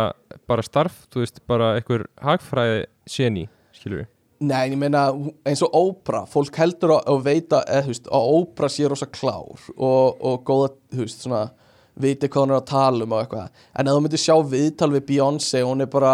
[0.49, 5.09] bara starf, þú veist, bara einhver hagfræði séni, skilur við Nei, ég meina
[5.47, 9.65] eins og ópra fólk heldur að, að veita þú veist, að ópra sé rosa klár
[9.75, 11.41] og, og góða, þú veist, svona
[11.99, 13.57] viti hvað hún er að tala um og eitthvað.
[13.75, 16.13] En ef þú myndir sjá viðtal við Beyoncé hún er bara,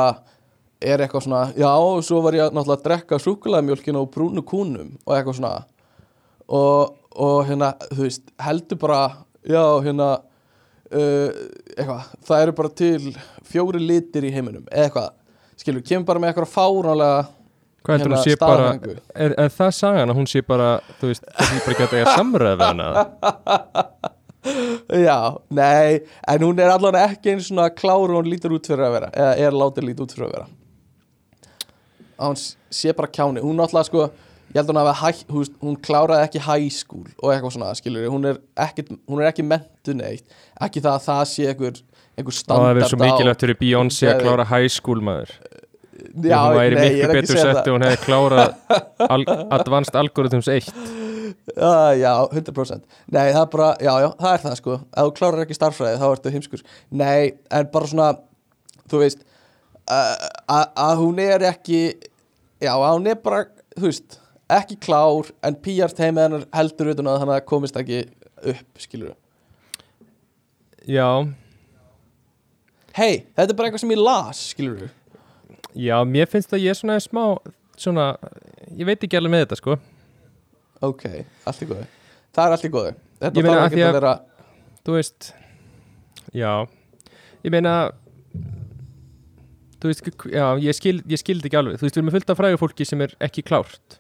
[0.82, 4.96] er eitthvað svona já, og svo var ég náttúrulega að drekka súkulæðmjólkina og brúnu kúnum
[5.06, 5.54] og eitthvað svona.
[6.50, 9.02] Og, og hérna, þú veist, heldur bara
[9.46, 10.10] já, hérna
[10.91, 11.30] uh,
[11.76, 15.10] eitthvað, það eru bara til fjóri litir í heiminum eða eitthvað,
[15.62, 17.19] skilur, kemur bara með eitthvað fáránlega
[17.86, 18.65] hvað heldur Hérna, hún sé bara
[19.13, 20.69] er, er það sagan að hún sé bara
[21.00, 22.88] þú veist, það er bara ekki að samræð við hana?
[25.06, 25.19] Já,
[25.50, 29.10] nei, en hún er allavega ekki eins svona kláru hún lítur út fyrir að vera
[29.13, 30.48] eða er látið lítið út fyrir að vera.
[32.15, 32.39] Að hún
[32.78, 33.39] sé bara kjáni.
[33.43, 34.02] Hún náttúrulega sko,
[34.54, 38.24] ég held að hún, veist, hún kláraði ekki high school og eitthvað svona, skilur hún
[38.30, 38.36] er
[38.67, 39.45] ekki, hún er ekki
[39.86, 40.26] mentu neitt
[40.65, 41.80] ekki það að það sé einhver,
[42.15, 45.34] einhver og það standard er svo mikilvægt fyrir Beyoncé að klára high school maður.
[46.26, 47.62] Já, hún væri miklu betur sett það.
[47.62, 48.56] ef hún hefði klárað
[49.08, 49.24] al
[49.60, 51.04] Advanced Algorithms 1
[51.56, 52.82] Uh, já, 100%
[53.13, 54.76] Nei, það er bara, já, já, það er það sko.
[54.82, 56.63] Ef þú klárar ekki starffræði, þá ertu heimskur.
[57.02, 57.19] Nei,
[57.54, 58.08] en bara svona
[58.89, 59.21] Þú veist
[59.86, 61.82] að hún er ekki
[62.62, 63.43] Já, að hún er bara,
[63.78, 64.17] þú veist
[64.58, 68.04] Ekki klár, en PR teimið hennar heldur utan að að komist ekki
[68.41, 69.13] upp Skilur
[70.88, 71.10] já,
[72.95, 74.88] Hei, þetta er bara eitthvað sem ég las, skilur
[75.76, 77.26] já, mér finnst að ég er svona smá
[77.80, 78.13] svona,
[78.76, 79.76] ég veit ekki alveg með þetta sko.
[80.86, 81.04] Ok,
[81.48, 81.86] allt í góðu.
[82.36, 82.95] Það er allt í góðu.
[83.24, 84.15] Þetta þarf ekki að vera
[84.86, 85.30] þú veist
[86.36, 86.52] já,
[87.45, 87.76] ég meina
[89.82, 91.80] þú veist, já, ég, skil, skildi ekki alveg.
[91.80, 94.00] Þú veist, við erum með fullt af frægur fólki sem er ekki klárt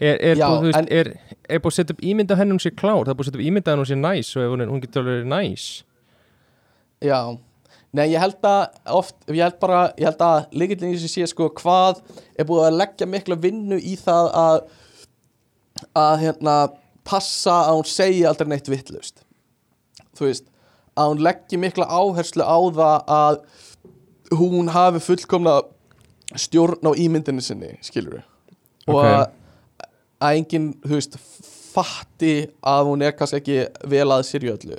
[0.00, 1.12] er, er, búið, er,
[1.48, 3.46] er að setja upp ímynda henni hún sé klár, það er búið að setja upp
[3.50, 5.68] ímynda henni hún sé næs og ef hún, hún getur alveg verið næs.
[7.04, 7.18] Já,
[7.96, 8.60] nei ég held að
[9.00, 12.02] oft, ég held bara, ég held að líkillin í þessu sé sko hvað
[12.38, 14.60] er búið að leggja mikla vinnu í það að
[15.96, 16.54] að hérna
[17.08, 19.22] passa að hún segi aldrei neitt vittlust
[20.18, 20.46] þú veist,
[21.00, 23.38] að hún leggji mikla áherslu á það að
[24.36, 25.54] hún hafi fullkomna
[26.38, 28.20] stjórn á ímyndinu sinni, skilur
[28.86, 29.04] og Ok.
[29.06, 29.24] að,
[30.20, 31.16] að enginn, þú veist,
[31.70, 32.34] fatti
[32.66, 33.58] að hún er kannski ekki
[33.92, 34.78] vel að sér í öllu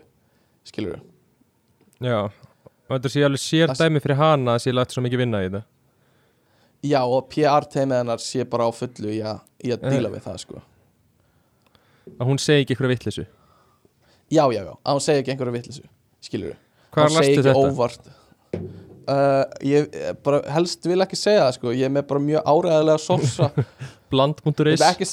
[0.68, 1.00] skilur
[2.02, 5.24] já, og þetta sé alveg sér Það- dæmi fyrir hana að sé lagt svo mikið
[5.26, 5.64] vinna í þetta
[6.82, 9.92] Já, og PR teimið hennar sé bara á fullu í að, í að Eh.
[9.94, 10.62] díla við það, sko.
[12.18, 13.26] að hún segi ekki eitthvað vittlisu
[14.32, 15.84] Já, já, já, að hún segi ekki einhverju vittlisu,
[16.26, 16.58] skilur við.
[16.92, 17.62] hvað segi lastu þetta?
[17.70, 18.10] óvart.
[19.08, 22.44] uh, ég eh, bara helst vil ekki segja það sko ég er með bara mjög
[22.46, 23.52] áræðilega sósa
[24.12, 25.08] Bland.is ekki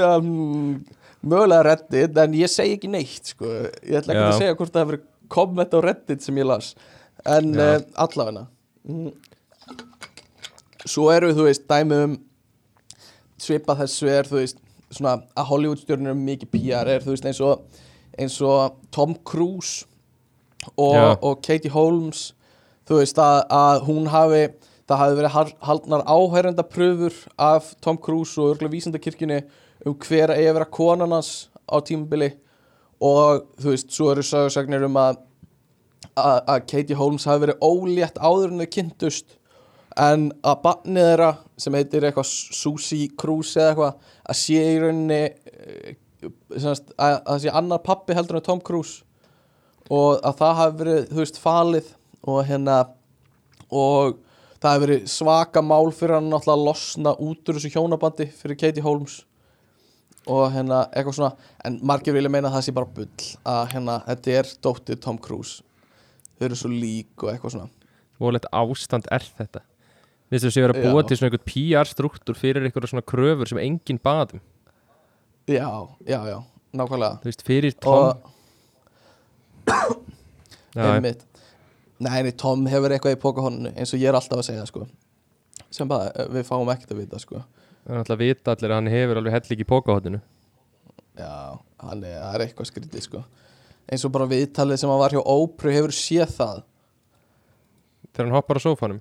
[0.00, 0.80] um,
[1.20, 4.30] mögulega reddit en ég segi ekki neitt sko ég ætla ekki Já.
[4.30, 6.72] að segja hvort það hefur komment á reddit sem ég las
[7.28, 7.66] en Já.
[7.66, 8.46] uh, allavegna
[8.88, 9.12] mm.
[10.86, 12.18] svo eru þú veist dæmi um
[13.40, 14.58] svipa þessu er þú veist
[14.90, 17.86] svona að Hollywood stjórnir um mikið PR er þú veist eins og
[18.18, 19.86] eins og Tom Cruise
[20.76, 22.30] og, og Katie Holmes
[22.88, 24.42] þú veist að, að hún hafi
[24.90, 29.40] það hafi verið hal- haldnar áhærendapröfur af Tom Cruise og örgulega vísindakirkjunni
[29.86, 32.32] um hver eigi að vera konan hans á tímabili.
[33.00, 35.20] Og þú veist, svo eru sögursagnir um að
[36.20, 39.36] að að Katie Holmes hafi verið ólétt áður en þau kynntust.
[40.00, 41.30] En að barnið þeirra
[41.60, 45.94] sem heitir eitthvað Susie Cruz eða eitthvað að sé í rauninni eh,
[46.56, 49.02] semast, að, að það sé annar pappi heldur en Tom Cruise.
[49.90, 51.92] Og að það hafi verið, þú veist, falið
[52.30, 52.78] og hérna
[53.70, 54.18] og
[54.60, 58.60] það hafi verið svaka mál fyrir hann náttúrulega að losna út úr þessu hjónabandi fyrir
[58.60, 59.22] Katie Holmes.
[60.28, 63.96] Og hérna eitthvað svona en margir vilja meina að það sé bara bull að hérna,
[64.06, 65.64] þetta er dóttir Tom Cruise.
[66.36, 67.70] Þau eru svo lík og eitthvað svona.
[68.20, 69.64] Volett ástand er þetta.
[70.30, 71.06] Vistu þessi verið að búa Já.
[71.08, 74.44] til svona einhvern PR-struktúr fyrir einhverja svona kröfur sem enginn baðum
[75.50, 76.42] já, já, já,
[76.72, 77.18] nákvæmlega.
[77.22, 78.12] Þú veist, fyrir Tom.
[80.70, 81.24] Og Já, einmitt
[82.00, 84.86] nei, Tom hefur eitthvað í pókahóninu eins og ég er alltaf að segja sko.
[85.70, 87.44] Sem bara, eh, við fáum ekkert að vita sko.
[87.84, 90.20] Það er náttúrulega að vita allir að hann hefur alveg helling í pókahotinu
[91.20, 93.22] já, hann er, það er eitthvað skrítið sko.
[93.90, 96.64] Eins og bara viðtalið sem hann var hjá Ópru hefur séð það?
[98.10, 99.00] Þegar hann hoppar á sófanum?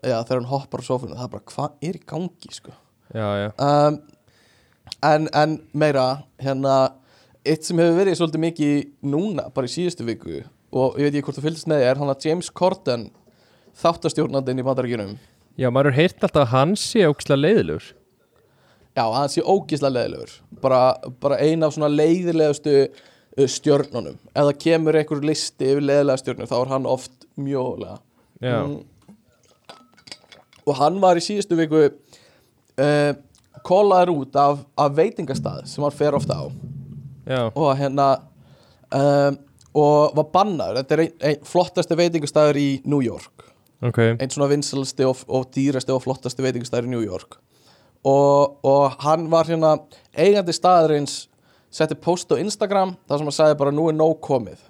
[0.00, 2.76] Já, þegar hann hoppar á sófunum, það er bara, hvað er í gangi sko?
[3.14, 3.98] Já, já, um,
[5.06, 6.06] en, en meira
[6.42, 6.76] hérna
[7.46, 10.40] eitt sem hefur verið svolítið mikið núna bara í síðustu viku
[10.72, 13.08] og ég veit ekki hvort þú fylgist með er hann að James Corden
[13.82, 15.14] þáttastjórnandinn í bandaríkjunum?
[15.56, 17.86] Já, maður er heyrt alltaf að hann sé ókslega leiðilegur.
[18.96, 20.32] Já, hann sé ógislega leiðilegur.
[20.62, 20.80] Bara,
[21.20, 24.18] bara ein af svona leiðilegustu uh, stjörnunum.
[24.32, 27.98] Ef það kemur einhver listi yfir leiðilega stjörnur þá er hann oft mjögulega
[28.40, 28.82] Já, Mm.
[30.66, 33.12] og hann var í síðustu viku uh,
[33.66, 36.44] kólaður út af, af veitingastað sem hann fer ofta á.
[37.26, 38.08] Já, og hérna
[38.94, 39.38] um,
[39.76, 40.80] og var bannaður.
[40.80, 43.46] Þetta er einn ein flottasti veitingastæður í New York.
[43.84, 44.00] Ok.
[44.14, 47.38] Einn svona vinsalsti og, og dýrasti og flottasti veitingastæður í New York.
[48.06, 49.76] Og, og hann var hérna
[50.16, 51.26] eigandi staðurins
[51.74, 54.60] setti post á Instagram þar sem hann sagði bara nú er nóg komið.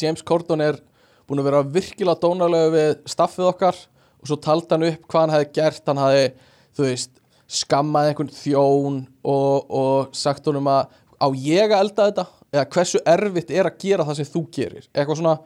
[0.00, 0.80] James Corden er
[1.28, 3.78] búin að vera virkilega dónalega við staffið okkar
[4.20, 5.86] og svo taldi hann upp hvað hann hefði gert.
[5.88, 6.26] Hann hefði,
[6.74, 7.14] þú veist,
[7.54, 13.02] skammað einhvern þjón og, og sagt honum að á ég að elda þetta eða hversu
[13.08, 14.88] erfitt er að gera það sem þú gerir.
[14.94, 15.36] Eitthvað svona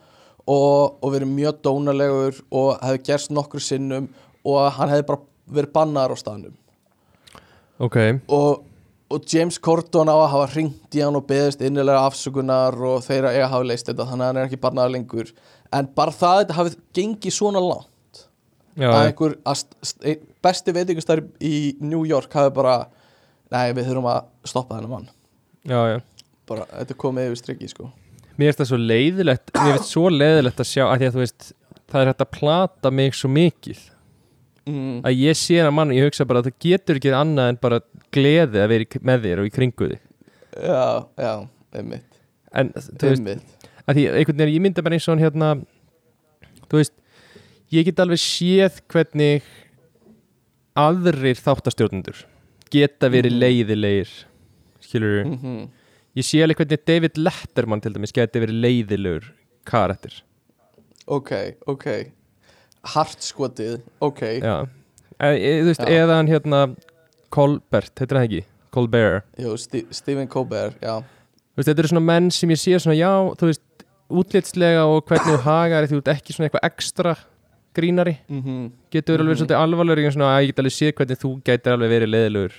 [0.48, 4.09] og, og verið mjög dónalegur og hefði gerst nokkru sinnum
[4.48, 5.24] og hann hefði bara
[5.59, 6.56] verið bannaður á staðnum.
[7.78, 7.96] Ok,
[8.34, 8.64] og,
[9.12, 13.34] og James Corden á að hafa ringt í hann og beðist innilega afsökunar og þeirra
[13.36, 15.32] eiga að hafa leist þetta þannig að hann er ekki barnaður lengur.
[15.78, 18.24] En bara það að þetta hafi gengið svona langt
[18.74, 19.64] já, að einhver að
[20.44, 22.78] besti veitingastæður í New York hafi bara
[23.52, 25.11] nei við þurfum að stoppa þennan mann.
[25.68, 25.98] Já, já
[26.49, 27.90] bara þetta er komið yfir strikki sko.
[28.38, 31.22] Mér finnst það svo leiðilegt Mér finnst svo leiðilegt að sjá að því að þú
[31.24, 31.49] veist
[31.88, 33.80] það er hægt að plata mig svo mikið.
[34.68, 37.59] Mm, að ég sé hann mann, ég hugsa bara að það getur ekki annað en
[37.62, 37.80] bara
[38.12, 40.01] gleði að vera með þér og í kringu þig.
[40.59, 41.32] Já, já,
[41.78, 42.18] einmitt.
[42.53, 43.68] En þú veist, einmitt.
[43.88, 45.49] að því einhvern veginn, ég myndi bara eins og hérna
[46.68, 46.92] þú veist,
[47.72, 49.42] ég get alveg séð hvernig
[50.78, 52.20] aðrir þáttastjórnendur
[52.70, 53.40] geta verið Mhm.
[53.42, 54.09] leiðilegir
[54.80, 55.68] skilur mm -hmm.
[56.16, 59.28] Ég sé alveg hvernig David Letterman til dæmis geti verið leiðilegur
[59.68, 60.22] karakter.
[61.06, 61.32] Ok,
[61.66, 61.86] ok.
[62.94, 64.20] Hartskotið, ok.
[64.40, 64.56] Já,
[65.20, 66.04] e, e, þú veist, Já.
[66.04, 66.61] eða hann hérna
[67.34, 68.42] Colbert, heitir það ekki?
[68.72, 71.00] Colbert, Jú, Sti Stephen Colbert, já.
[71.00, 73.64] Þú veist, þetta eru svona menn sem ég sé svona, já, þú veist
[74.09, 77.16] útlitslega og hvernig þú hagar þú ert ekki svona eitthvað ekstra
[77.76, 78.16] grínari.
[78.28, 79.40] Mm getur verið alveg Mhm.
[79.42, 82.54] svolítið alvarlegur en svona að ég get alveg séð hvernig þú gætir alveg verið leiðilegur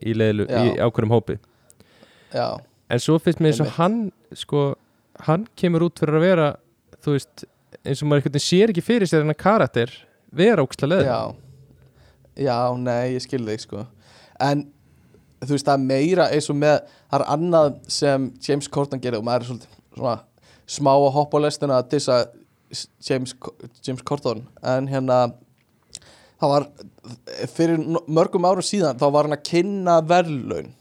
[0.00, 1.38] í, leiðilegur, í ákveðum hópi.
[2.32, 2.58] Já,
[2.90, 3.98] en svo finnst mér eins og hann
[4.36, 4.74] sko,
[5.26, 6.48] hann kemur út fyrir að vera
[7.04, 7.46] þú veist,
[7.84, 9.92] eins og maður einhvern veginn sér ekki fyrir sér hennar karakter
[10.34, 11.44] vera óksla leiðilegur já.
[12.34, 13.84] Já, nei, ég skil þig sko.
[14.42, 14.64] En
[15.44, 19.20] þú veist, það er meira eins og með, það er annað sem James Corden gerir
[19.20, 20.16] og maður er svolítið svona
[20.74, 22.18] smá að hoppa á lestina að dissa
[23.06, 23.36] James,
[23.86, 24.42] James Corden.
[24.66, 25.18] En hérna
[26.40, 26.66] það var
[27.54, 30.72] fyrir mörgum árum síðan þá var hann að kynna verðlaun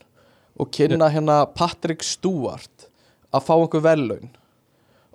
[0.59, 2.87] og kynna hérna Patrick Stewart
[3.33, 4.31] að fá einhver verðlaun.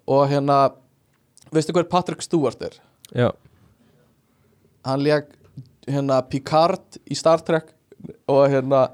[0.09, 0.59] Og hérna
[1.55, 2.79] veistu hver Patrick Stewart er?
[3.15, 3.31] Já,
[4.85, 5.31] hann leik
[5.89, 7.73] hérna Picard í Star Trek
[8.29, 8.89] og hérna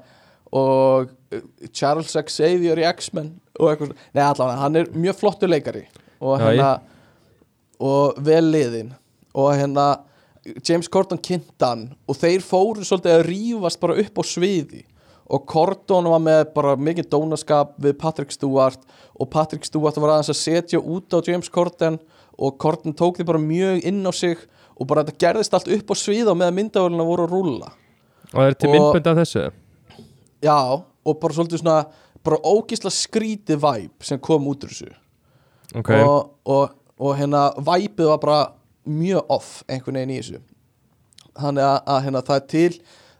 [0.55, 1.41] og uh,
[1.75, 5.85] Charles Xavier í X-Men og eitthvað, nei allavega hann er mjög flottur leikari.
[6.23, 6.77] Og hérna
[7.83, 8.93] og vel liðin
[9.35, 9.89] og hérna
[10.63, 14.85] James Corden kynntan og þeir fóru svolítið að rífast bara upp á sviði
[15.25, 18.81] og Corden var með bara mikið dónaskap við Patrick Stewart
[19.17, 21.97] og Patrick Stewart var aðeins að setja út á James Corden
[22.37, 24.37] og Corden tók því bara mjög inn á sig
[24.75, 27.69] og bara þetta gerðist allt upp á svið og meðan myndavöluna voru að rúlla.
[28.33, 29.45] Og það er til myndbönd af þessu?
[30.43, 30.59] Já
[31.05, 31.77] og bara svolítið svona
[32.25, 34.91] bara ógísla skrítið væp sem kom út úr þessu.
[35.75, 38.41] Ok, og, og, og hérna væpið var bara
[38.85, 40.41] mjög off einhvern veginn í þessu.
[41.35, 42.69] Þannig að, að hérna, það er til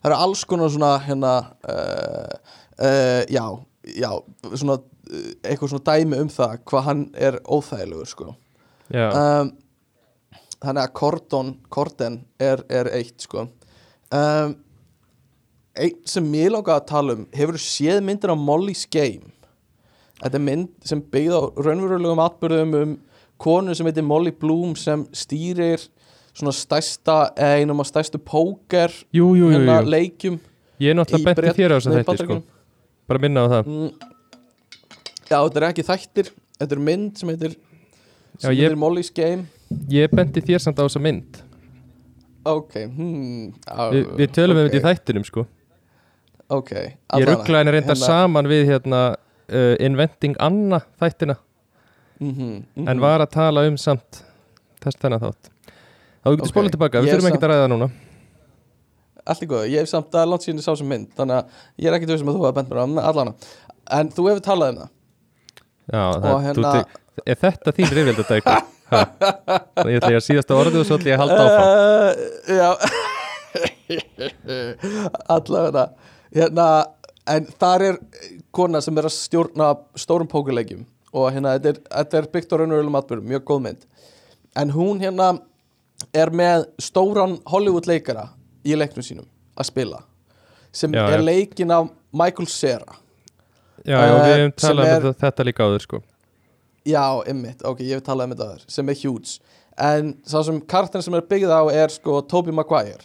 [0.05, 1.33] það eru alls konar svona hérna
[1.65, 2.33] uh,
[2.77, 3.45] uh, já,
[3.97, 4.11] já
[4.53, 8.35] svona, uh, eitthvað svona dæmi um það hvað hann er óþægilegur sko.
[8.93, 9.49] Um,
[10.61, 13.47] þannig að Cordon Corden er, er eitt sko.
[14.13, 14.53] Um,
[15.73, 19.33] eitt sem mér langar að tala um hefur séð myndir á Molly's Game?
[20.21, 22.95] Þetta er mynd sem byggð á raunverulegum atbyrðum um
[23.41, 25.89] konu sem heitir Molly Bloom sem stýrir
[26.35, 29.89] svona stærsta eða einum af stærstu póker jú, jú, jú, hérna jú.
[29.95, 30.39] leikjum
[30.79, 32.35] Ég er náttúrulega Bret- benti þér á þess að þetta sko.
[33.07, 33.67] Bara minna á það.
[33.69, 33.91] Mm,
[35.29, 36.29] Já, þetta er ekki þættir
[36.59, 39.45] Þetta er mynd sem heitir Já, sem ég- heitir Molly's Game.
[39.89, 41.39] Ég benti þér samt á þessa mynd.
[42.45, 45.45] Ok, hmm á, Vi, Við tölum um ok, þetta í þættinum sko.
[46.49, 51.37] Ok Ég rugglaði henni reynda hérna- saman við hérna uh, Inventing Anna þættina.
[52.19, 52.87] Mhm, mhm.
[52.89, 54.23] En var að tala um samt
[54.83, 55.49] Þess þennan þátt
[56.25, 57.87] Þá getur Ok, spólað tilbaka, við þurfum sa- ekki að ræða núna.
[59.25, 61.45] Allt í góð, ég hef samt að langt síðan ég sá sem mynd Þannig að
[61.81, 63.33] ég er ekkert veist um að þú hafa bent mér á allana
[63.99, 64.89] En þú hefur talað um það.
[65.93, 66.85] Já, það, hérna- te-
[67.31, 68.57] er þetta þín rifjaldadækur?
[68.85, 71.65] Þannig ég ætla ég að síðasta orðið og svo ætla ég að halda áfram.
[71.65, 71.71] Uh,
[72.53, 72.69] Já.
[75.35, 75.85] Allavega.
[76.35, 76.67] Hérna
[77.25, 77.95] En þar er
[78.53, 80.83] kona sem er að stjórna stórum pókuleikjum
[81.15, 83.81] og hérna þetta er, þetta er byggt á raunverulegum atbyrjum, mjög góð mynd.
[84.61, 85.27] En hún hérna
[86.13, 88.29] er með stóran Hollywood leikara
[88.65, 89.27] í leiknum sínum
[89.57, 90.01] að spila
[90.75, 92.97] sem Já, er leikin af Michael Cera.
[93.85, 96.01] Já, já, við Eh, hefum sem talað er- um þetta líka áður sko.
[96.85, 99.39] Já, ymmit, ok, ég hef talað um þetta aður sem er huge.
[99.77, 102.99] En sá sem karakterin sem er byggð á er sko Tobey Maguire.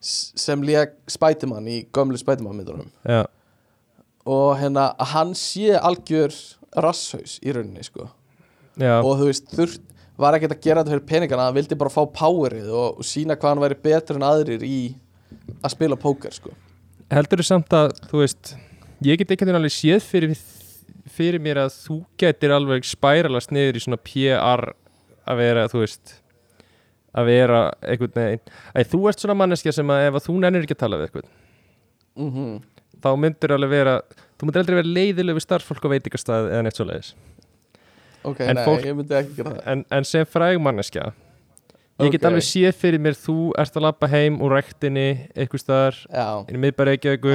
[0.00, 2.90] S- sem lék Spiderman í gömlu Spiderman myndunum.
[3.04, 3.26] Já,
[4.26, 6.32] og hérna hann sé algjör
[6.76, 8.08] rasshaus í rauninni sko.
[8.78, 9.02] Já.
[9.02, 9.80] Og þú veist, þurft
[10.20, 13.36] var ekkert að gera þetta fyrir peningana, hann vildi bara fá powerið og, og sína
[13.36, 14.80] hvað hann væri betur en aðrir í
[15.60, 16.54] að spila póker sko.
[17.10, 18.54] Heldur þú samt að, þú veist
[19.00, 20.40] Ég get ekki alveg séð fyrir,
[21.08, 24.66] fyrir mér að þú getur alveg spæralast niður í svona PR
[25.24, 26.18] að vera, þú veist
[27.16, 28.42] að vera einhvern veginn.
[28.76, 31.08] Æ, þú ert svona manneskja sem að ef að þú nennir ekki að tala við
[31.08, 31.32] eitthvað
[32.20, 32.60] mm
[33.00, 33.96] þá myndir alveg vera
[34.38, 37.12] þú myndir aldrei vera leiðileg við starffólk á veitingastað eða neitt svo leiðis
[38.24, 38.84] ok, En nei, fólk-
[39.66, 41.12] en, en sem fræg manneskja
[42.00, 42.28] ég get Ok.
[42.30, 45.98] alveg séð fyrir mér þú ert að labba heim úr rektinni eitthvað staðar
[46.48, 46.70] inn í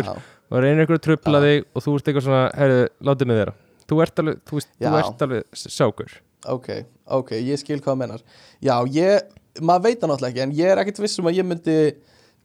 [0.06, 0.16] já,
[0.52, 1.46] og reynir ykkur að trubla Já.
[1.46, 3.54] þig og þú ert eitthvað svona, herru, látið mig vera.
[3.86, 6.12] Þú ert alveg, þú þú ert alveg sákur.
[6.46, 6.70] Ok,
[7.08, 8.22] ok, ég skil hvað mennar
[8.62, 9.22] já, ég,
[9.62, 11.78] maður veit það náttúrulega ekki en ég er ekkert viss um að ég myndi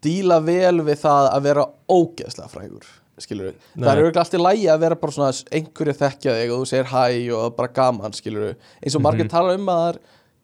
[0.05, 2.87] díla vel við það að vera ógeðslega frægur
[3.25, 6.53] skilur við, það er auðvitað allt í lægi að vera bara svona einhverju þekkja þig
[6.55, 7.05] og þú segir hæ
[7.39, 9.33] og bara gaman skilur við, eins og margir Mhm.
[9.35, 9.99] tala um að það er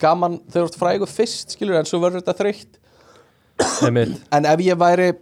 [0.06, 2.82] gaman þú ert frægur fyrst skilur við, en svo verður þetta þreytt
[4.36, 5.12] en ef ég væri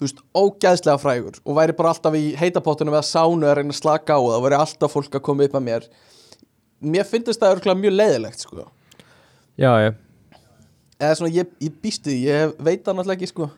[0.00, 3.80] þú veist, ógeðslega frægur og væri bara alltaf í heitapottunum eða sánu að reyna að
[3.82, 5.88] slaka á og það væri alltaf fólk að koma upp að mér
[6.80, 8.64] mér finnst það örgulega mjög leiðilegt sko.
[9.60, 9.90] já, já,
[11.00, 13.50] eða svona ég, ég býstu ég veit það náttúrulega ekki sko.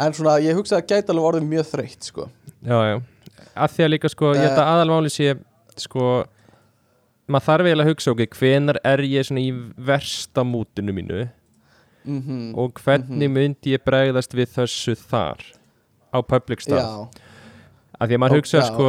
[0.00, 2.28] En svona ég hugsa að gæti alveg orðið mjög þreytt sko.
[2.62, 2.96] já, já.
[3.52, 5.34] Að því að líka, sko, ég held að aðalmáli sé
[5.76, 6.06] sko,
[7.28, 11.26] maður þarf eiginlega að hugsa, ok, hvenar er ég svona í versta mútinu mínu?
[12.02, 15.44] Mm og hvernig myndi ég bregðast við þessu þar
[16.10, 17.28] á public stað, já,
[17.94, 18.88] að því að maður hugsa, já, sko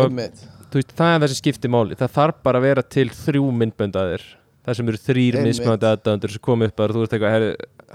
[0.73, 1.97] veist, það er þessi skipti máli.
[1.99, 4.23] Það þarf bara að vera til þrjú myndböndaðir.
[4.63, 7.47] Það sem eru þrýr mismunandi aðdæðandur sem komu upp að þú veist eitthvað,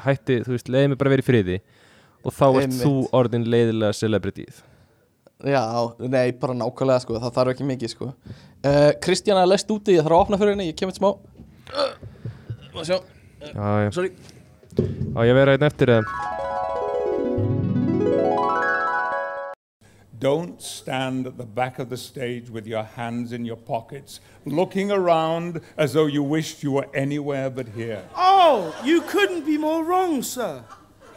[0.04, 1.58] hætti, þú veist, leiði mig bara í friði
[2.24, 4.64] og þá ert þú orðin leiðilega celebrityð
[5.44, 7.18] já, nei, bara nákvæmlega sko.
[7.22, 8.10] það þarf ekki mikið sko.
[8.66, 10.70] uh, Kristjana er lest úti, ég þarf að opna fyrir henni.
[10.72, 11.12] Ég kemur smá.
[11.68, 12.98] Uh, sjá,
[13.42, 14.12] já, já, sorry.
[15.14, 16.26] Á ég að vera einn eftir eða
[20.18, 24.90] don't stand at the back of the stage with your hands in your pockets, looking
[24.90, 28.02] around as though you wished you were anywhere but here.
[28.16, 30.64] Oh, you couldn't be more wrong, sir.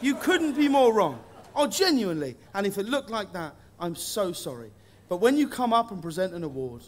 [0.02, 1.22] You couldn't be more wrong.
[1.54, 2.36] Oh, genuinely.
[2.54, 4.72] And if it looked like that, I'm so sorry.
[5.08, 6.82] But when you come up and present an award,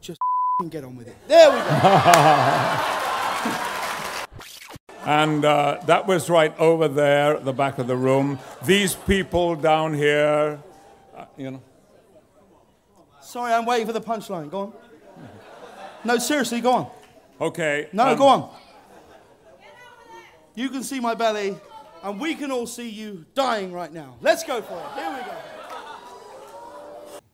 [0.00, 0.18] just
[0.60, 1.16] f***ing get on with it.
[1.28, 1.64] There we go.
[5.08, 8.38] And uh, that was right over there at the back of the room.
[8.66, 10.62] These people down here,
[11.16, 11.62] uh, you know.
[13.22, 14.50] sorry, I'm waiting for the punchline.
[14.50, 14.72] Go on.
[16.04, 16.90] No, seriously, go on.
[17.40, 17.88] Okay.
[17.90, 18.54] No, um, go on.
[20.54, 21.56] You can see my belly,
[22.02, 24.14] and we can all see you dying right now.
[24.20, 24.90] Let's go for it.
[24.94, 25.36] Here we go.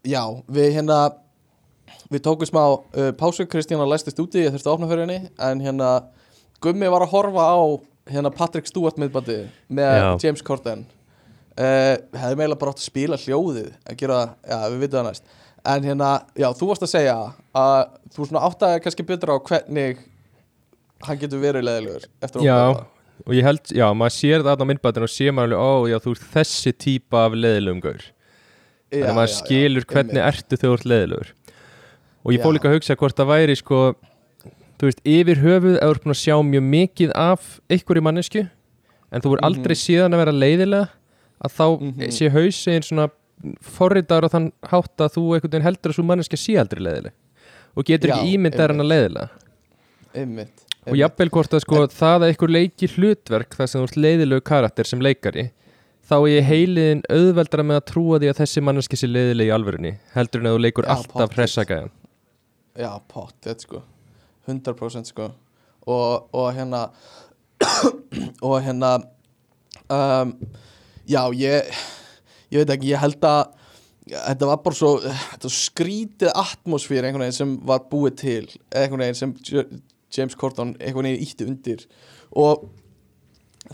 [0.05, 0.99] Já, við hérna
[2.13, 5.63] Við tókum smá uh, pásu Kristjana læstist úti, ég þurfti að opna fyrir henni En
[5.65, 5.89] hérna,
[6.63, 7.57] Gummi var að horfa á
[8.13, 9.39] Hérna Patrick Stewart miðbandi
[9.73, 10.09] Með Já.
[10.27, 10.85] James Corden
[11.57, 15.33] uh, Hefði meila bara átt að spila hljóðið Að gera, já, við vitum það næst
[15.65, 17.17] En hérna, já, þú varst að segja
[17.65, 17.81] Að
[18.13, 20.05] þú svona áttaði kannski betur á hvernig
[21.09, 22.94] Hann getur verið leðilegur Eftir að horfa á
[23.27, 25.97] og ég held, já, maður sér það á myndbættinu og sér maður alveg, ó, já,
[26.05, 28.11] þú ert þessi típa af leiðilegum gaur það.
[28.95, 30.35] Þannig Já, að maður já, já, skilur hvernig einmitt.
[30.35, 31.31] ertu þegar þú ert leiðilegur
[32.25, 32.57] Og ég fór Já.
[32.57, 33.79] líka að hugsa hvort það væri, sko
[34.79, 38.43] Þú veist, yfir höfuð ef þú ert búin að sjá mjög mikið af einhverju mannesku
[39.15, 40.89] En þú voru aldrei síðan að vera leiðilega
[41.45, 42.11] Að þá Mhm.
[42.15, 43.09] sé hausinn svona
[43.61, 47.13] forritar og þann hátt að þú einhvern veginn heldur að svo manneska sé aldrei leiðileg
[47.77, 49.29] Og getur Já, ekki ímyndar en að leiðilega
[50.15, 54.01] Einmitt, Og jafnvel hvort að sko það að einhver leiki hlutverk þar sem þú ert
[54.05, 55.49] leiðilegu karakter sem leikari
[56.05, 59.55] þá er ég heiliðin auðveldara með að trúa því að þessi manneski sé leiðilegi í
[59.57, 61.93] alvörunni heldur en að þú leikur Já, alltaf hressagæðan
[62.75, 63.81] Já, pott, þetta sko
[64.45, 65.31] 100% sko.
[65.89, 66.83] Og, og hérna
[68.45, 68.99] og hérna
[69.89, 70.35] um,
[71.09, 71.71] já, ég
[72.53, 73.55] ég veit ekki, ég held að
[74.13, 79.05] þetta var bara svo þetta var skrítið atmosfér einhvern veginn sem var búið til einhvern
[79.07, 79.35] veginn sem
[80.15, 81.85] James Corden einhvern veginn ítti undir.
[82.35, 82.67] Og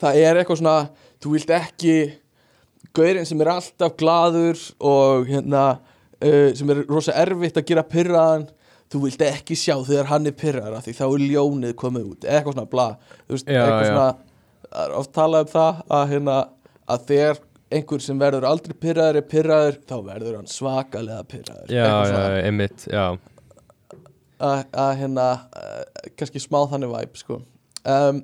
[0.01, 0.77] það er eitthvað svona
[1.21, 1.97] þú vilt ekki
[2.97, 8.49] gaurinn sem er alltaf glaður og hérna uh, sem er rosa erfitt að gera pyrraðan
[8.91, 12.57] þú vilt ekki sjá þegar hann er pyrraðar því þá er ljónið komið út eitthvað
[12.57, 12.89] svona bla
[13.31, 13.93] veist, Já, eitthvað já.
[13.93, 14.09] svona
[14.71, 16.39] það er oft talað um það að, hérna,
[16.91, 21.85] að þegar einhver sem verður aldrei pyrraður er pyrraður þá verður hann svakalega pyrraður Já,
[21.87, 23.05] Eitthvað já, einmitt, já
[24.41, 25.27] að, hérna
[25.57, 27.41] uh, kannski smá þannig væp sko.
[27.85, 28.23] um,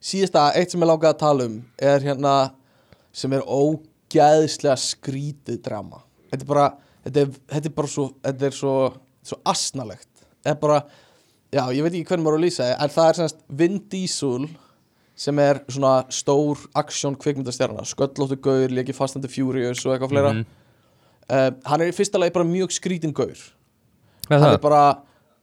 [0.00, 2.34] síðasta eitt sem ég langaði að tala um er hérna
[3.12, 6.00] sem er ógæðslega skrítið drama.
[6.30, 6.66] Þetta er bara
[7.04, 8.74] þetta er, þetta er bara svo þetta er svo,
[9.26, 10.08] svo asnalegt.
[10.40, 10.80] Þetta er bara,
[11.52, 14.48] já ég veit ekki hvernig maður á að lýsa en það er semst Vin Diesel
[15.20, 20.14] sem er svona stór aksjón kvikmyndastjarna, sköllóttu gaur leiki Fast and the Furious og eitthvað
[20.14, 20.32] fleira.
[20.32, 20.46] Mhm.
[21.28, 23.36] uh, hann er í fyrsta lagi bara mjög skrítin gaur.
[24.30, 25.02] Hann er bara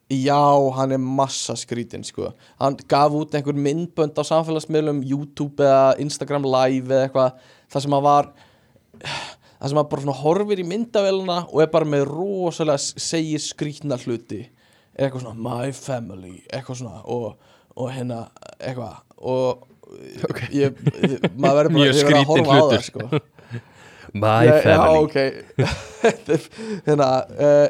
[0.09, 0.39] já,
[0.77, 2.29] hann er massa skrítin sko.
[2.61, 7.41] hann gaf út einhver myndbönd á samfélagsmiðlum, YouTube eða Instagram live eða eitthvað
[7.73, 8.29] það sem hann var
[9.57, 13.97] það sem hann bara svona horfir í myndavélina og er bara með rosalega segir skrítna
[13.99, 14.43] hluti
[14.97, 17.33] eitthvað svona my family eitthvað svona og,
[17.75, 18.27] og hérna
[18.59, 19.65] eitthvað og
[20.27, 20.39] Ok.
[20.51, 20.75] ég,
[21.07, 22.73] ég, maður verður bara ég að skrítinn horfa á hlutur.
[22.73, 23.01] það sko
[24.23, 25.17] My Já, family Já, ok
[26.87, 27.67] hérna uh,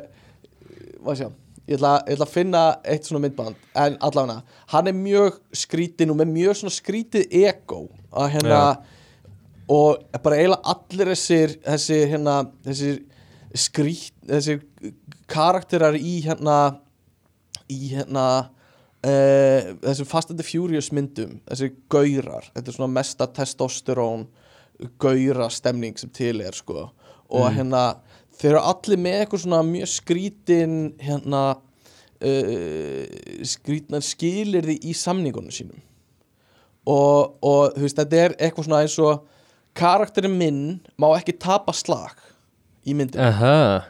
[1.04, 1.28] Hvað sjá
[1.68, 4.42] Ég ætla, ég ætla að finna eitt svona myndband En allavega,
[4.72, 8.62] hann er mjög skrítinn og með mjög svona skrítið ego að hérna
[9.68, 13.02] og bara eiginlega allir þessir þessir hérna þessir
[13.58, 14.62] skrít, þessir
[15.28, 16.58] karakterar í hérna
[17.68, 18.28] í hérna
[19.04, 24.28] uh, þessum Fast and the Furious myndum þessir gaurar, þetta er svona mesta testosterón
[25.02, 26.90] gaura stemning sem til er sko.
[27.34, 27.98] Og hérna
[28.38, 33.04] þeir eru allir með eitthvað svona mjög skrítin hérna uh,
[33.48, 35.82] skrítinan skilir því í samningunum sínum.
[36.88, 39.26] Og, og þú veist þetta er eitthvað svona eins og
[39.78, 40.62] karakterinn minn
[41.00, 42.16] má ekki tapa slag
[42.88, 43.84] í myndinu Aha,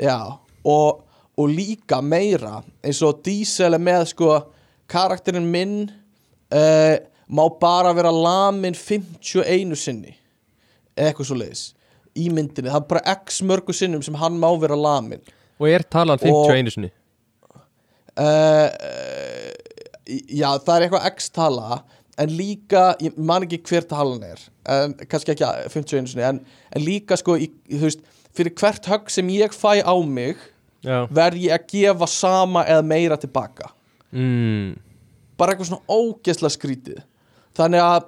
[0.00, 0.18] Já,
[0.66, 1.02] og,
[1.38, 4.30] og líka meira eins og Diesel er með sko
[4.90, 5.76] karakterinn minn
[6.54, 6.96] uh,
[7.26, 10.14] má bara vera lamin 51 sinni
[10.94, 11.64] eitthvað svo leiðis
[12.18, 15.22] í myndinni, það er bara x mörgu sinnum sem hann má vera lamin
[15.60, 16.92] og er talan 51 sinni?
[18.14, 18.70] Uh,
[20.04, 21.78] Já, það er eitthvað x tala
[22.20, 26.84] en líka, ég man ekki hver talan er en kannski ekki 51 sinni en, en
[26.84, 27.48] líka sko, í,
[27.80, 28.04] veist
[28.34, 30.38] fyrir hvert högg sem ég fæ á mig
[30.84, 31.06] Já.
[31.08, 33.70] verð ég að gefa sama eða meira tilbaka.
[34.14, 34.76] Mm.
[35.34, 36.98] bara eitthvað svona ógeðslega skrítið.
[37.58, 38.04] Þannig að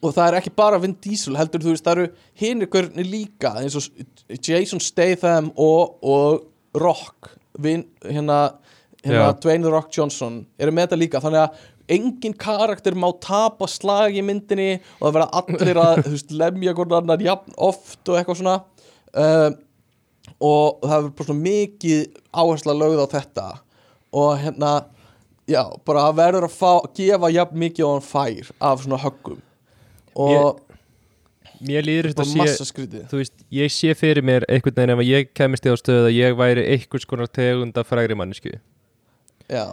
[0.00, 2.06] og það er ekki bara Vin Diesel heldur þú veist, það eru
[2.40, 8.56] hinir hvernig líka eins og Jason Statham og, og Rock Vin, hérna,
[9.04, 9.28] hérna.
[9.38, 11.20] Dwayne Rock Johnson eru með þetta líka.
[11.22, 11.60] Þannig að
[11.94, 16.96] engin karakter má tapa slag í myndinni og það verða allir að veist, lemja hvort
[16.98, 18.56] annar jafn oft og eitthvað svona.
[19.14, 19.50] Uh,
[20.42, 23.48] og það er bara svona mikið áhersla lögð á þetta.
[24.18, 24.74] Og hérna
[25.46, 29.43] já, bara verður að fá, gefa jafn mikið og hann fær af svona höggum
[30.14, 30.62] og
[31.64, 35.66] Mér líður þetta að sé veist, ég sé fyrir mér einhvern veginn ef ég kemist
[35.66, 38.56] í á stöðu að ég væri einhvers konar tegund af frægri mannesku
[39.48, 39.64] já,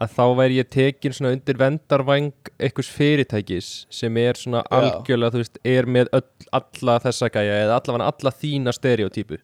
[0.00, 4.76] að þá væri ég tekin svona undir vendarvæng einhvers fyrirtækis sem er svona Já.
[4.78, 6.28] algjörlega, þú veist, er með öll,
[6.60, 9.40] alla þessa gæja eða allavega alla þína stereotypu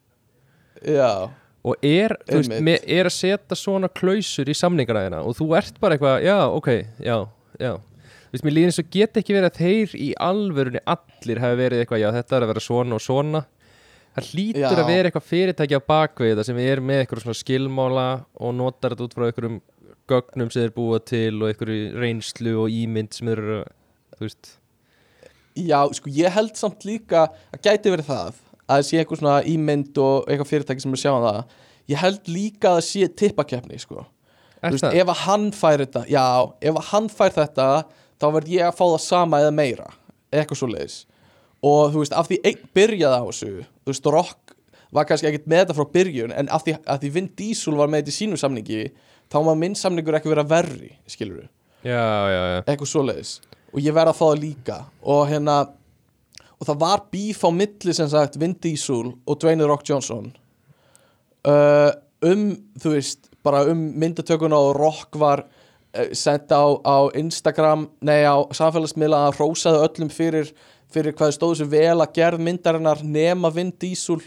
[0.84, 1.10] já,
[1.66, 2.54] og er, veist,
[2.84, 7.18] er að setja svona klausur í samningaræðina og þú ert bara eitthvað, já, ok, já,
[7.58, 7.72] já
[8.36, 11.82] veist, mér líður eins og get ekki verið að þeir í alvörunni allir hafi verið
[11.82, 13.42] eitthvað, já, þetta er að vera svona og svona
[14.16, 14.68] það hlýtur Já.
[14.80, 18.06] að vera eitthvað fyrirtæki á bakvið það sem er með eitthvað svona skilmála
[18.40, 19.58] og notar þetta út frá einhverjum
[20.08, 23.58] gögnum sem þeir búa til og einhverju reynslu og ímynd sem þeir eru,
[24.16, 24.52] þú veist
[25.56, 29.36] já, sko ég held samt líka að gæti verið það að það sé eitthvað svona
[29.52, 31.40] ímynd og eitthvað fyrirtæki sem er sjáum það
[31.92, 34.04] ég held líka að það sé tippakeppni sko
[34.64, 34.94] Er Þú veist, það?
[35.02, 36.22] ef að hann fær þetta já,
[36.64, 37.66] ef að hann fær þetta
[38.20, 39.88] þá verð ég að fá það sama eða meira
[40.32, 40.98] eitthvað svo leiðis
[41.66, 44.54] og þú veist, af því einn byrjaði á þessu þú veist, Rock
[44.94, 47.90] var kannski ekkert með þetta frá byrjun en af því, af því Vin Diesel var
[47.90, 48.86] með þetta í sínu samningi
[49.32, 51.52] þá má minn samningur ekki vera verri skilur við,
[51.86, 53.36] Já, já, já, eitthvað svo leiðis
[53.76, 54.78] og ég verð að fá það líka.
[55.04, 55.56] Og hérna
[56.56, 60.30] og það var bíf á milli sem sagt Vin Diesel og Dwayne Rock Johnson.
[61.46, 61.92] Uh,
[62.24, 62.48] um
[62.80, 65.44] þú veist, bara um myndatökuna og Rock var
[65.96, 70.52] uh, sent á, á Instagram nei á samfélagsmiðla að rósaði öllum fyrir,
[70.92, 74.20] fyrir hvað stóðu sér vel að gerð myndarinnar nema Vin Diesel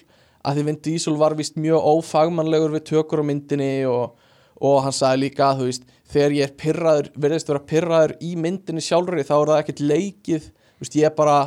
[0.44, 4.16] að því Vin Diesel var vist mjög ófagmannlegur við tökur á myndinni og,
[4.60, 8.34] og hann sagði líka að þú veist þegar ég er pyrraður, verðist vera pyrraður í
[8.40, 10.48] myndinni sjálfri þá er það ekkert leikið
[10.80, 11.40] veist ég er bara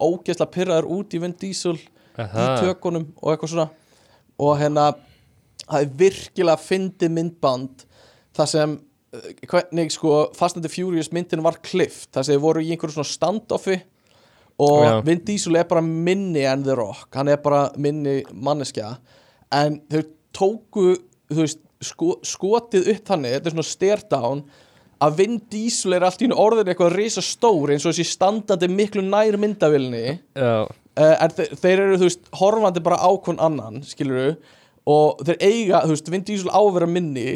[0.00, 1.86] ógeðslega pyrraður út í Vin Diesel í
[2.20, 2.48] Aha.
[2.60, 3.68] tökunum og eitthvað svona
[4.40, 4.86] og hérna
[5.66, 7.84] það er virkilega fyndið myndband
[8.36, 8.76] þar sem
[9.10, 12.98] hvernig sko Fast and the Furious myndin var klift þar sem þið voru í einhverju
[12.98, 13.80] svona standoffi
[14.60, 14.92] og Já.
[15.06, 18.94] Vin Diesel er bara minni en The Rock hann er bara minni manneskja
[19.56, 20.02] en þau
[20.36, 20.88] tóku
[21.30, 24.44] þú veist, sko, skotið upp þannig þetta er svona stare down
[25.00, 28.68] að Vin Diesel er allt í einu orðin eitthvað risa stór eins og þessi standandi
[28.70, 30.04] miklu nær myndavilni
[30.38, 30.68] uh,
[31.00, 34.36] en þe þeir eru, þú veist, horfandi bara á hvern annan, skilur
[34.90, 37.28] og þeir eiga, þú veist, Vin Diesel á að vera minni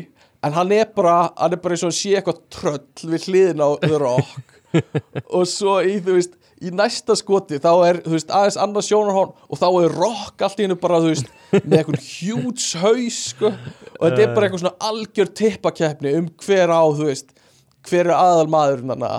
[0.45, 3.65] en hann er bara hann er bara eins og að sé eitthvað tröll við hliðin
[3.65, 4.57] á The Rock.
[5.37, 6.33] Og svo í, þú veist,
[6.65, 10.59] í næsta skoti þá er, þú veist, aðeins annað sjónarhón og þá er Rock allt
[10.59, 11.31] í hennu bara, þú veist
[11.61, 13.53] með eitthvað hjúts haus, sko.
[14.01, 17.31] Og þetta er bara eitthvað svona algjör tippakeppni um hver á, þú veist
[17.85, 19.13] hver er aðal maðurinn hana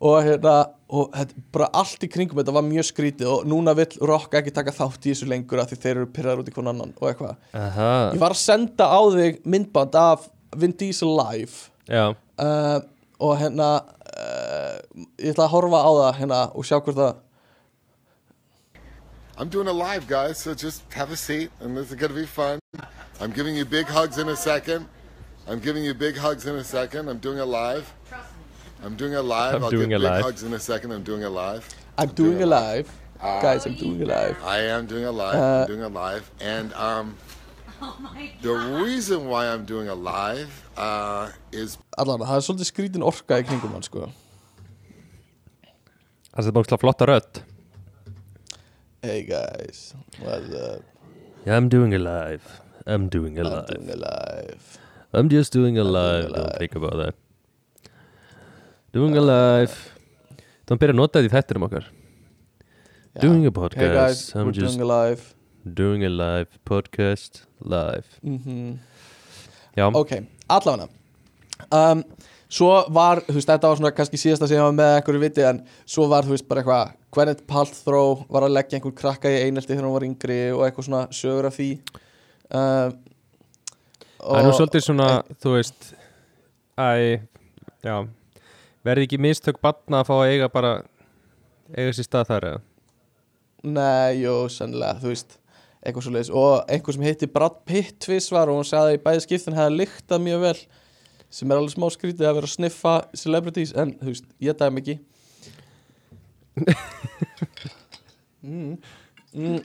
[0.00, 0.54] og hérna
[0.90, 4.52] og þetta, bara allt í kringum þetta var mjög skrítið og núna vill Rock ekki
[4.54, 7.08] taka þátt í þessu lengur af því þeir eru pyrraður út í hvern annan og
[7.10, 7.36] eitthvað.
[7.54, 10.26] Aha, ég var að senda á þig myndband af
[10.56, 12.80] Vin Diesel live já uh,
[13.18, 13.70] og hérna
[14.16, 14.78] uh,
[15.18, 17.14] ég ætla að horfa á það hérna og sjá hvort það
[19.40, 22.14] I'm doing a live, guys, so just have a seat, and this is going to
[22.14, 22.58] be fun.
[23.22, 24.86] I'm giving you big hugs in a second.
[25.48, 27.08] I'm giving you big hugs in a second.
[27.08, 27.90] I'm doing a live.
[28.84, 29.54] I'm doing a live.
[29.54, 30.24] I'm I'll doing give a big live.
[30.24, 30.92] hugs in a second.
[30.92, 31.66] I'm doing a live.
[31.96, 35.34] I'm doing a live guys I'm doing a live I am doing a live.
[35.34, 37.16] Uh, I'm doing a live, and um,
[38.42, 38.52] the
[38.82, 43.46] reason why I'm doing a live uh, is allan það er svolítið skrítin orka í
[43.48, 44.08] kringum hann sko.
[46.30, 47.40] Það er bara flotta rödd.
[49.02, 49.94] Hey guys.
[50.20, 50.84] What's up?
[51.46, 52.60] Yeah, I'm doing a live.
[52.86, 53.72] I'm doing a I'm live.
[53.72, 54.78] doing a live.
[55.12, 56.30] I'm just doing a I'm doing live.
[56.30, 57.14] A Don't think about that.
[58.92, 59.74] Doing a live.
[60.68, 61.88] Þá byrja að nota þetta í þættinum okkar.
[63.16, 63.20] Já.
[63.24, 63.94] Doing a hey podcast.
[63.96, 68.06] Guys I'm we're just doing a live doing a live podcast live.
[68.22, 68.78] Mhm.
[69.76, 70.12] Já, ok,
[70.48, 70.88] allavega.
[71.70, 72.02] Um,
[72.48, 75.44] svo var, þú veist, þetta var svona kannski síðasta sem ég var með einhverju viti
[75.46, 79.42] en svo var, þú veist, bara eitthvað Gwyneth Paltrow var að leggja einhver krakka í
[79.44, 81.70] einelti þegar hún var yngri og eitthvað svona sögur af því.
[82.50, 82.96] Um,
[84.20, 85.08] það er nú svolítið svona
[85.38, 85.92] Þú veist
[86.80, 87.20] Æ,
[87.84, 87.96] já.
[88.86, 90.72] Verði ekki mistök batna að fá að eiga bara
[91.76, 92.60] eiga sér stað þar eða?
[93.70, 95.36] Nei, jú, sennilega, þú veist
[95.80, 99.02] eitthvað svo leiðis og einhver sem hitti Brad Pitt tvisvar og hún sagði að í
[99.06, 100.58] bæði skiptin hefði lyktað mjög vel
[101.30, 104.82] sem er alveg smá skrítið að vera að sniffa celebrities en þú veist, ég dæmi
[104.82, 104.96] ekki
[108.44, 108.72] mm.
[109.32, 109.60] Mm.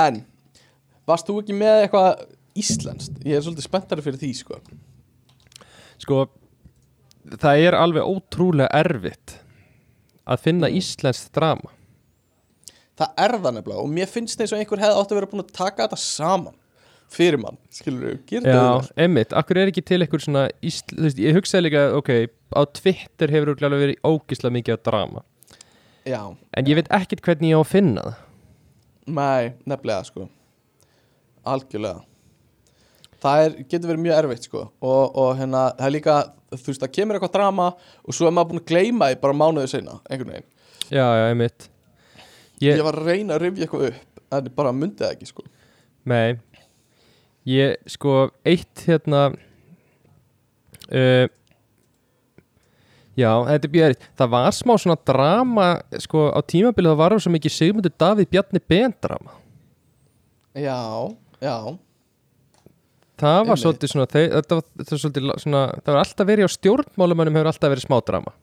[0.00, 0.24] En
[1.04, 2.24] Varst þú ekki með eitthvað
[2.56, 3.18] íslenskt?
[3.28, 4.60] Ég er svolítið spenntari fyrir því sko
[6.00, 6.24] Sko,
[7.38, 9.38] það er alveg ótrúlega erfitt
[10.24, 11.70] að finna íslenskt drama
[12.94, 15.42] Það er það nefnilega og mér finnst eins og einhver hefði átt að vera búin
[15.42, 16.54] að taka þetta saman
[17.14, 20.86] fyrir mann, skilur við, gerir Já, þetta emmitt, akkur er ekki til einhver svona ísl,
[20.94, 22.10] þú veist, ég hugsaði líka, ok
[22.54, 25.24] á Twitter hefur örugglega alveg verið ógislega mikið af drama,
[26.04, 26.20] Já,
[26.52, 28.16] en ég veit ekkert hvernig ég á að finna það.
[29.16, 30.26] Nei, nefnilega sko.
[31.48, 32.02] Algjörlega.
[33.24, 34.64] Það er, getur verið mjög erfitt sko.
[34.84, 36.16] Og, og hérna, það er líka
[36.52, 37.70] þú veist, það kemur eitthvað drama
[38.04, 40.50] og svo er maður búin að gleyma því bara mánuðu seinna, einhvern veginn.
[40.90, 41.70] Já, já, emmitt
[42.64, 45.46] Ég, Ég, var að reyna að rifja eitthvað upp en bara myndi það ekki sko.
[46.10, 46.36] Nei.
[47.44, 48.12] Ég, sko,
[48.48, 49.26] eitt hérna
[50.88, 51.26] uh,
[53.14, 55.66] Já, þetta er björið Það var smá svona drama
[56.02, 59.36] sko, á tímabilið það var svo mikið Sigmundur Davíð Bjarni Ben drama
[60.56, 60.80] Já,
[61.42, 61.56] já,
[63.20, 66.56] Það var svolítið svona þetta, var, þetta var svolítið svona, það var alltaf verið á
[66.56, 68.34] stjórnmálumönnum hefur alltaf verið smá drama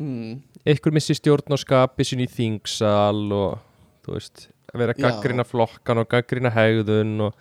[0.00, 0.32] mm,
[0.66, 3.60] einhver missi stjórn á skapi sín í þingsal og
[4.06, 7.34] þú veist að vera að gaggrina flokkan og gaggrina hegðun og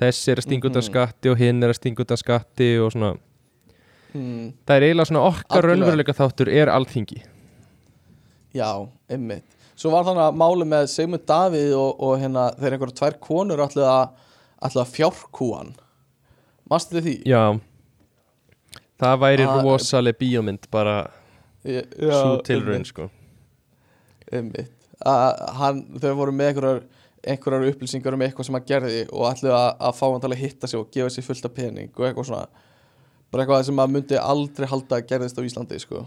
[0.00, 0.90] þessi er að stinga út af Mhm.
[0.90, 3.14] skatti og hinn er að stinga út af skatti og svona.
[4.14, 7.22] Mm, það er eiginlega svona okkar raunveruleika þáttur er alþingi.
[8.56, 9.44] Já, einmitt.
[9.76, 13.60] Svo var þannig að máli með Sigmund Davíð og, og hérna þegar einhverja tvær konur
[13.60, 15.74] að fjárkúan
[16.70, 17.16] Mastu þið því?
[17.28, 17.60] já.
[18.96, 21.10] Það væri rosaleg bíómynd bara
[21.66, 23.08] svo einmitt, sko.
[25.60, 26.84] Hann, Þau voru með einhverjar,
[27.26, 30.42] einhverjar upplýsingar um eitthvað sem hann gerði og ætlaði að, að fá hann til að
[30.42, 32.62] hitta sig og gefa sér fullt af pening og eitthvað svona.
[33.30, 36.04] Bara eitthvað sem maður myndi aldrei halda að gerðist á Íslandi sko.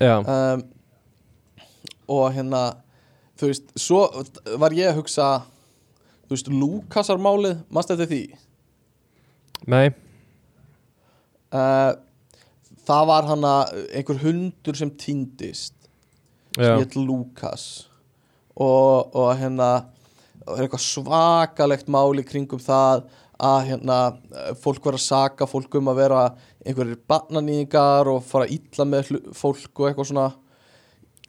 [0.00, 0.62] Um,
[2.10, 2.62] og hérna
[3.40, 4.04] þú veist, svo
[4.60, 5.30] var ég að hugsa
[6.28, 8.22] þú veist, Lúkasarmálið mannst eftir því?
[9.70, 9.90] Nei,
[11.52, 11.92] uh,
[12.88, 15.74] það var hann að einhver hundur sem týndist.
[16.56, 17.64] Sem hétt Lúkas.
[18.60, 19.70] Og, og hérna
[20.46, 23.04] og er eitthvað svakalegt mál í kringum það
[23.40, 23.98] að hérna
[24.60, 26.22] fólk var að saka fólk um að vera
[26.66, 30.26] einhverjir barnanýðingar og fara illa með hlu- fólk og eitthvað svona.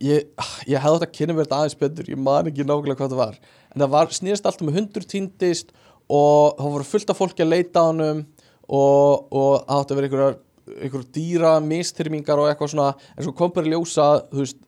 [0.02, 0.26] Ég,
[0.66, 3.22] ég hefði átt að kynna mér þetta aðeins betur ég man ekki nákvæmlega hvað það
[3.22, 3.36] var.
[3.72, 5.72] En það var, snýðist alltaf með hundur týndist
[6.12, 8.24] og það voru fullt af fólki að leita á honum
[8.66, 10.40] og, og það átti að vera einhverjar,
[10.80, 14.62] einhverjar dýra mistyrmingar og eitthvað svona en svo kom bara ljósa þú veist,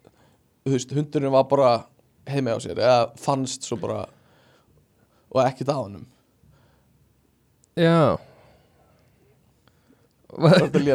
[0.70, 1.72] veist, hundurinn var bara
[2.30, 4.06] heimi á sér eða fannst svo bara
[5.34, 6.06] og ekkert á honum.
[7.74, 8.20] Já.
[10.34, 10.86] Þetta er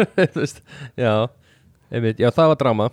[0.40, 0.60] veist,
[0.96, 1.28] já,
[1.92, 2.90] einmitt, já það var drama.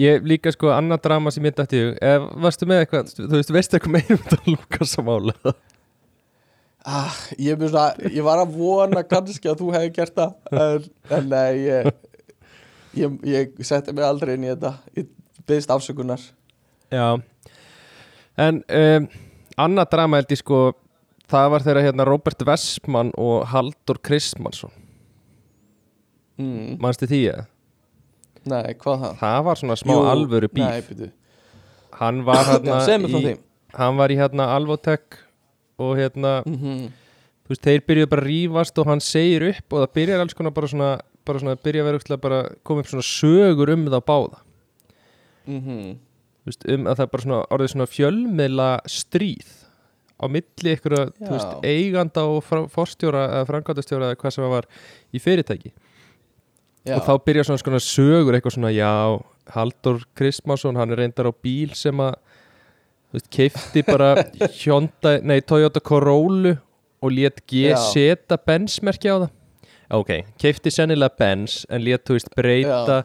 [0.00, 1.82] Ég líka sko annað drama sem ég dætti
[2.40, 5.54] varstu með eitthvað, þú veist, veistu eitthvað meira um þetta Lukasamála
[6.84, 10.86] ah, ég, svona, ég var að vona kannski að þú hefði gert það en,
[11.18, 11.90] en nei ég,
[12.98, 15.10] ég, ég setti mig aldrei inn í þetta ég
[15.46, 16.30] byggðist afsökunar
[16.92, 17.20] Já
[18.40, 19.06] En um,
[19.60, 20.60] annað drama held ég sko
[21.32, 24.72] Það var þegar hérna Robert Westman og Haldur Kristmansson
[26.40, 27.48] mm, Manstu því að?
[28.48, 29.18] nei, hvað það?
[29.20, 31.10] Það var svona smá Jú, alvöru bíf nei, byrju.
[32.00, 33.34] Hann var hérna í, því.
[33.76, 35.20] Hann var í hérna Alvotech
[35.82, 36.90] og hérna Mhm.
[37.42, 40.34] þú veist, þeir byrjuðu bara að rífast og hann segir upp og það byrjar alls
[40.38, 40.90] konar bara svona,
[41.26, 44.38] bara svona byrja að vera koma upp svona sögur um það báða
[45.46, 45.96] Mhm.
[46.42, 49.50] Þú veist, um að það bara svona orðið svona fjölmiðla stríð
[50.22, 54.50] á milli ykkur að, þú veist, eiganda og forstjóra eða frangatastjóra eða hvað sem það
[54.54, 54.66] var
[55.14, 55.72] í fyrirtæki
[56.86, 56.96] Já.
[56.96, 59.22] og þá byrja svona svona sögur eitthvað svona, já,
[59.54, 62.14] Haldur Kristmansson, hann er reyndar á bíl sem að
[63.12, 64.14] þú veist, keifti bara
[64.62, 66.56] Hyundai, nei, Toyota Corolla
[67.02, 69.30] og lét GZ Benz-merki á það
[69.92, 70.10] ok,
[70.40, 73.02] keifti sennilega Benz en lét, þú veist, breyta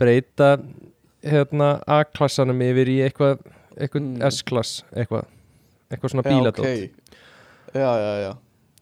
[0.00, 0.54] breyta
[1.24, 3.38] hérna A-klassanum yfir í eitthvað
[3.74, 4.20] eitthvað Mm.
[4.30, 5.24] S-klass eitthvað,
[5.90, 7.16] eitthvað svona Já, bíladótt ok.
[7.74, 8.32] já, já, já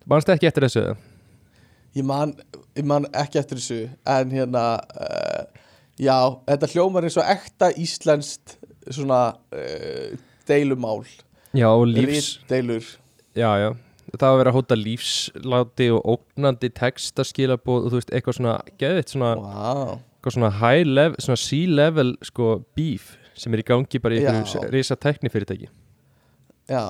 [0.07, 0.83] mannstu ekki eftir þessu?
[1.97, 2.35] ég man,
[2.77, 4.65] ég man ekki eftir þessu en hérna
[5.01, 5.47] uh,
[5.97, 6.17] já,
[6.51, 8.59] þetta hljómar eins og ekta íslenskt
[8.93, 9.23] svona
[9.57, 10.13] uh,
[10.49, 11.03] deilumál.
[11.53, 12.85] Já, lífs deilur.
[13.37, 13.71] Já, já,
[14.13, 18.55] það var að vera að hóta lífsláti og ógnandi textaskilabóð og þú veist, eitthvað svona,
[18.81, 19.93] geðvitt svona, wow.
[20.19, 24.71] eitthvað svona high level, svona C-level sko beef sem er í gangi bara í einhverju
[24.73, 25.69] risa teknifyrirtæki
[26.71, 26.85] já,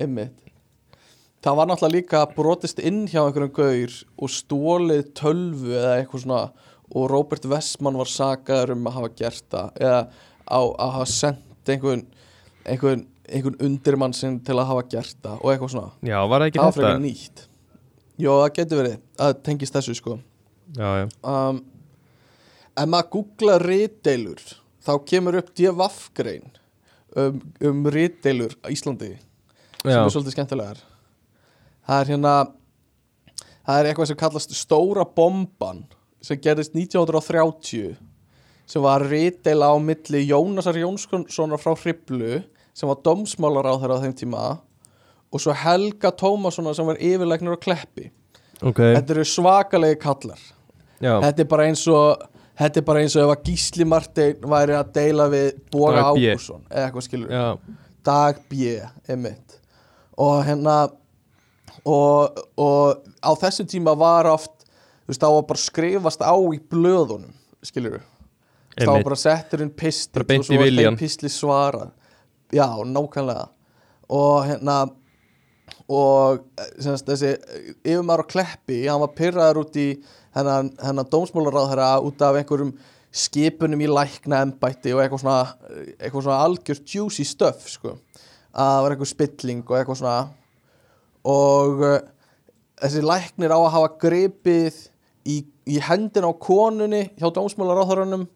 [0.00, 0.32] ymmið
[1.44, 6.42] það var náttúrulega líka brotist inn hjá einhverjum gaur og stólið tölvu eða eitthvað svona
[6.88, 10.00] og Robert Westman var sagaður um að hafa gert það eða
[10.48, 12.06] á að hafa sendt einhvern
[12.64, 15.92] einhvern, einhvern undirmann sinn til að hafa gert það og eitthvað svona.
[16.02, 17.04] Já, var það ekki það var frekar þetta?
[17.06, 17.44] nýtt.
[18.18, 20.16] Jó, það getur verið, það tengist þessu sko.
[20.76, 21.04] Já, já.
[21.22, 21.60] Um,
[22.78, 24.42] ef maður googla rítdeilur
[24.84, 26.48] þá kemur upp DFF-grein
[27.16, 27.40] um,
[27.70, 29.14] um rítdeilur á Íslandi
[29.82, 30.80] sem Já, er svolítið skemmtilegar.
[31.88, 32.34] Það er hérna
[33.68, 35.84] það er eitthvað sem kallast stóra bomban
[36.24, 37.94] sem gerðist 1930
[38.68, 42.42] sem var rítdeila á milli Jónasar Jónssonar frá Hriblu
[42.76, 44.44] sem var dómsmálar á þeirra á þeim tíma
[45.32, 48.08] og svo Helga Tómassonar sem var yfirleiknur á Kleppi.
[48.64, 48.80] Ok.
[48.80, 50.40] Þetta eru svakalegi kallar.
[50.98, 52.24] Já, þetta er bara eins og
[52.58, 56.08] þetta er bara eins og ef að Gísli Martein væri að deila við Boga.
[56.10, 57.44] Ágússon eða eitthvað skilur já,
[58.08, 58.72] Dag B
[59.12, 59.58] emitt
[60.18, 60.78] og hérna
[61.86, 66.58] og, og á þessum tíma var oft þú veist þá var bara skrifast á í
[66.58, 68.00] blöðunum skilur
[68.84, 71.90] þá var bara settur inn pistill Bara beint og svo var þeim pistli svarað.
[72.54, 73.48] Já, nákvæmlega.
[74.08, 74.78] Og hérna
[75.88, 77.34] og eh, semast, þessi
[77.86, 79.88] yfirmaður á Kleppi, hann var pyrraður út í
[80.36, 82.74] hennan, hennan dómsmálaráðherra út af einhverjum
[83.18, 85.38] skipunum í lækna embætti og eitthvað svona
[85.96, 87.96] eitthvað svona algjört juicy stuff sko.
[88.52, 90.18] að það var eitthvað spilling og eitthvað svona.
[91.28, 91.98] Og uh,
[92.82, 94.82] þessi læknir á að hafa gripið
[95.28, 98.28] í, í hendina á konunni hjá dómsmálaráðherranum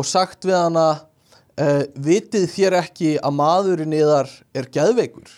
[0.00, 0.86] og sagt við hana
[1.60, 5.30] uh, vitið þér ekki að maðurinn yðar er geðveikur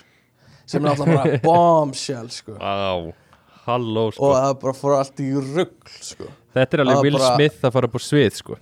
[0.66, 2.54] sem er alltaf bara bombshell sko.
[2.62, 3.10] á,
[3.66, 6.28] halló sko og það bara fór allt í rugl sko.
[6.52, 8.58] Þetta er það alveg var Will bara- Smith að fara upp á svið sko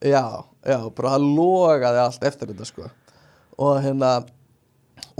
[0.00, 0.24] já,
[0.64, 2.88] já, bara það logaði allt eftir þetta sko.
[3.60, 4.12] og hérna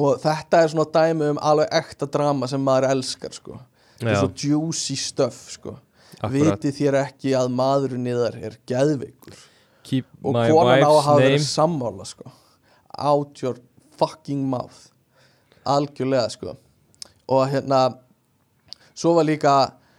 [0.00, 3.58] og þetta er svona dæmi um alveg ekta drama sem maður elskar sko.
[4.00, 4.22] þetta er Já.
[4.24, 5.76] svo juicy stuff sko.
[6.32, 9.46] Vitið þér ekki að maðurinn yðar er geðveikur Keep
[9.98, 12.30] og konan á að hafa verið sammála sko.
[13.00, 13.56] out your
[13.96, 14.90] fucking mouth.
[15.64, 16.54] Algjörlega sko.
[17.28, 17.94] Og hérna
[18.94, 19.54] svo var líka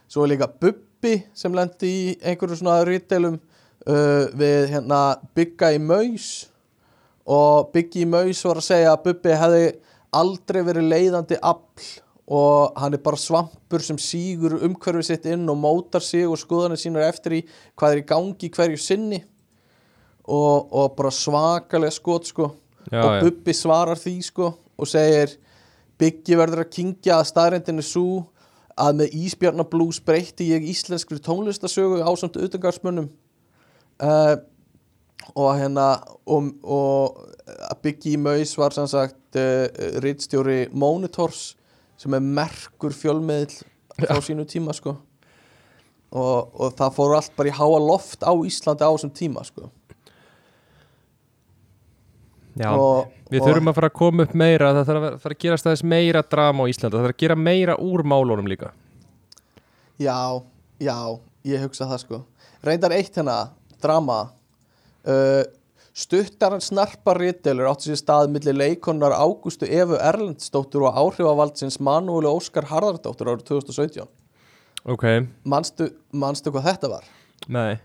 [0.08, 3.40] svo var líka Bubbi sem lendi í einhverju svona rítdeilum
[3.88, 5.02] uh, við hérna
[5.36, 6.30] Bygga í Maus.
[7.26, 9.66] Og Byggi í Maus var að segja að Bubbi hefði
[10.12, 11.90] aldrei verið leiðandi afl.
[12.32, 16.80] Og hann er bara svampur sem sígur umhverfið sitt inn og mótar sig og skoðanir
[16.80, 19.20] sínar eftir í hvað er í gangi hverju sinni
[20.26, 22.52] og, og bara svakalega skot sko.
[22.92, 23.22] Já, og.
[23.24, 25.38] Bubbi svarar því sko og segir
[26.02, 28.06] Byggi verður að kingja að staðrendinu svo
[28.80, 33.12] að með Ísbjarnablús breytti ég íslenskri tónlistasögu ásamt utangarsmönnum
[34.02, 34.34] uh,
[35.36, 35.92] og hérna
[36.26, 37.22] og, og
[38.10, 39.68] í Maus var sem sagt uh,
[40.02, 41.52] rittstjóri Monitors
[42.02, 43.62] sem er merkur fjölmiðl
[44.10, 44.96] á sínu tíma sko.
[46.12, 49.70] Og, og það fór allt bara í háa loft á Íslandi á þessum tíma sko
[52.60, 55.38] Já, og, við og, þurfum að fara að koma upp meira það þarf að fara
[55.38, 58.74] að gerast aðeins meira drama á Íslanda það þarf að gera meira úr málunum líka.
[60.02, 60.20] Já,
[60.82, 60.98] já,
[61.48, 62.22] ég hugsa það sko.
[62.66, 63.38] Reyndar eitt hérna,
[63.82, 64.20] drama.
[65.08, 65.46] Uh,
[65.92, 72.30] Stuttar en snarpar rittelur áttu sér stað milli leikonar Ágústu Efu Erlendsdóttur og áhrifavaldsins Manúli
[72.32, 74.08] Óskar Harðardóttur árið 2017
[74.88, 75.04] Ok,
[75.44, 77.10] manstu, manstu hvað þetta var?
[77.52, 77.82] nei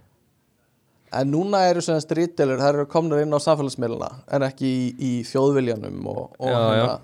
[1.16, 5.12] En núna eru semst rittelur, það eru komnar inn á samfélagsmiðluna en ekki í, í
[5.28, 6.98] þjóðviljanum og, og Já, hérna,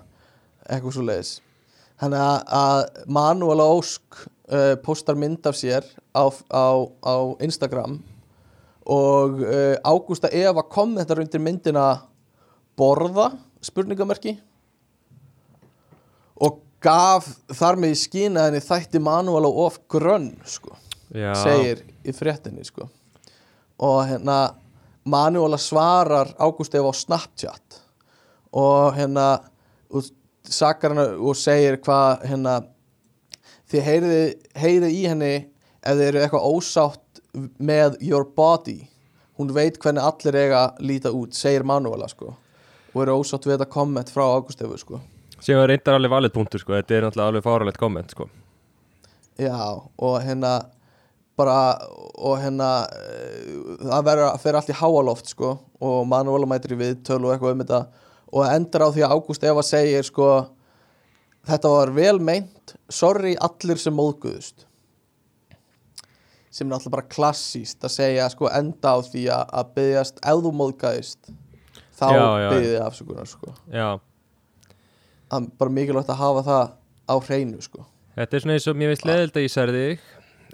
[0.67, 1.33] eitthvað svo leiðis
[2.03, 6.67] Þannig að, að Manuela Ósk uh, postar mynd af sér á, á,
[7.05, 7.99] á Instagram
[8.83, 12.03] og uh, Ágústa Eva kommentar undir myndina
[12.75, 13.29] borða,
[13.63, 14.35] spurningamerki.
[16.43, 20.75] Og gaf þar með í skýna henni þætti Manuela of grönn sko
[21.13, 22.89] Já, segir í fréttinni sko.
[23.83, 24.37] Og hérna
[25.03, 27.81] Manuela svarar Ágúst Eva á Snapchat.
[28.55, 29.43] Og hérna
[29.91, 30.05] og
[30.43, 32.53] sakar hana og segir hvað hérna
[33.71, 34.21] þið heyrið,
[34.55, 35.33] heyrið í henni
[35.83, 37.23] ef þið eru eitthvað ósátt
[37.59, 38.83] með your body.
[39.39, 42.35] Hún veit hvernig allir eiga líta út segir Manuela sko.
[42.93, 45.01] Og eru ósátt við þetta komment frá Ágúst Efu sko.
[45.43, 46.77] Sem var reyndar alveg valið punktur sko.
[46.77, 48.29] Þetta er alveg fáralegt komment sko.
[49.41, 49.57] Já,
[49.97, 50.59] og hérna
[51.35, 51.77] bara,
[52.15, 53.22] og hérna eh,
[53.91, 55.53] það verður að fyrir allt í háaloft sko,
[55.83, 57.79] og Manuela mætir í viðtölu og eitthvað um þetta,
[58.33, 60.27] og það endar á því að Ágúst Eva segir sko
[61.47, 64.65] þetta var vel meint sorry allir sem móðguðust.
[66.53, 70.43] Sem er alltaf bara klassíst að segja sko enda á því að, að byggjast ef
[70.45, 71.31] þú móðgæðist
[71.97, 72.49] þá já.
[72.53, 73.55] byggjið afsökunar sko.
[73.73, 76.63] Það er bara mikilvægt að hafa það
[77.09, 77.87] á hreinu sko.
[78.13, 80.07] Þetta er svona eins og mér veist leðild að ég særði þig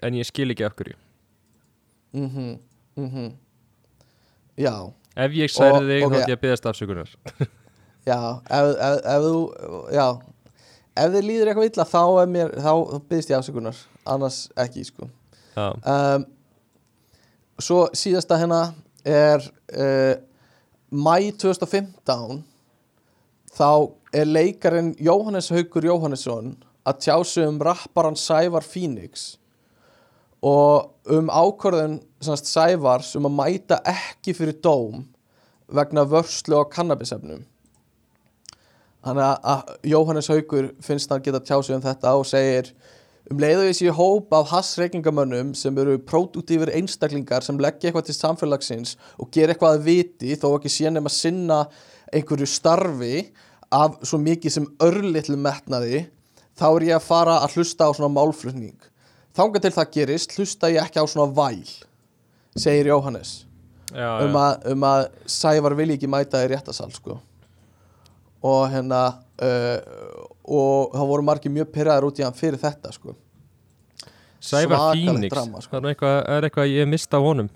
[0.07, 0.95] en ég skil ekki af hverju.
[2.15, 2.53] Mhm,
[2.99, 3.29] mhm.
[4.59, 4.73] Já,
[5.19, 6.11] Ef ég særði Og- þig ok.
[6.13, 7.09] þá ætti ég að byggðast afsökunar.
[8.09, 8.17] Já
[8.49, 9.39] ef, ef, ef þú,
[9.93, 10.05] já.
[10.99, 12.71] Ef þið líður eitthvað illa þá er mér þá
[13.09, 13.81] byggðist ég afsökunar.
[14.09, 15.09] Annars ekki, sko.
[15.59, 16.25] Um,
[17.59, 18.59] Svo síðasta hérna
[19.03, 19.43] er
[19.75, 20.15] uh,
[20.95, 22.39] mæ 2015
[23.57, 23.69] þá
[24.15, 26.53] er leikarinn Jóhannes Haukur Jóhannesson
[26.87, 29.33] að tjá sig um rapparan Sævar Phoenix
[30.41, 35.07] og um ákvörðun semast, Sævars um að mæta ekki fyrir dóm
[35.69, 37.43] vegna vörslu á kannabisefnum.
[39.05, 42.71] Þannig að- Jóhannes Haukur finnst hann geta tjá sig um þetta og segir
[43.31, 48.05] um leið og ég sé hóp af hassreikingamönnum sem eru pródútífur einstaklingar sem leggja eitthvað
[48.05, 51.67] til samfélagsins og gera eitthvað að viti þó ekki sé nefn að sinna
[52.11, 53.29] einhverju starfi
[53.71, 56.07] af svo mikið sem örlitlu metnaði
[56.57, 58.75] þá er ég að fara að hlusta á svona málflutning
[59.39, 61.69] þanga til það gerist hlusta ég ekki á svona væl
[62.59, 63.33] segir Jóhannes
[63.93, 67.19] já, um, að, um að Sævar vilji ekki mæta í réttasal sko.
[68.43, 69.01] og hérna
[69.39, 69.79] uh,
[70.43, 73.13] og það voru margir mjög pyrraðar út í hann fyrir þetta sko.
[74.41, 74.95] Sævar
[75.29, 75.75] drama, sko.
[75.75, 77.51] Það er eitthvað, er eitthvað ég mista honum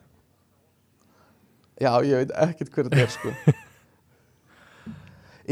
[1.79, 3.33] já, ég veit ekkert hver þetta er sko.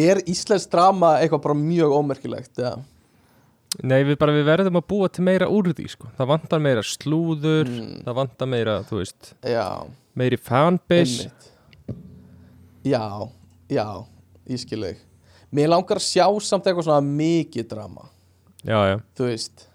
[0.10, 2.76] er Íslands drama eitthvað bara mjög ómerkilegt ja.
[3.88, 6.10] Nei, við bara við verðum að búa til meira úr því sko.
[6.18, 8.02] Það vantar meira slúður Mm.
[8.04, 9.68] Það vantar meira, þú veist já,
[10.16, 11.30] Meiri fanbase.
[12.84, 13.30] Já,
[13.72, 13.86] já
[14.50, 14.98] ég skil þig.
[15.56, 18.10] Mér langar að sjá samt eitthvað svona mikið drama.
[18.64, 19.68] Já, já, þú veist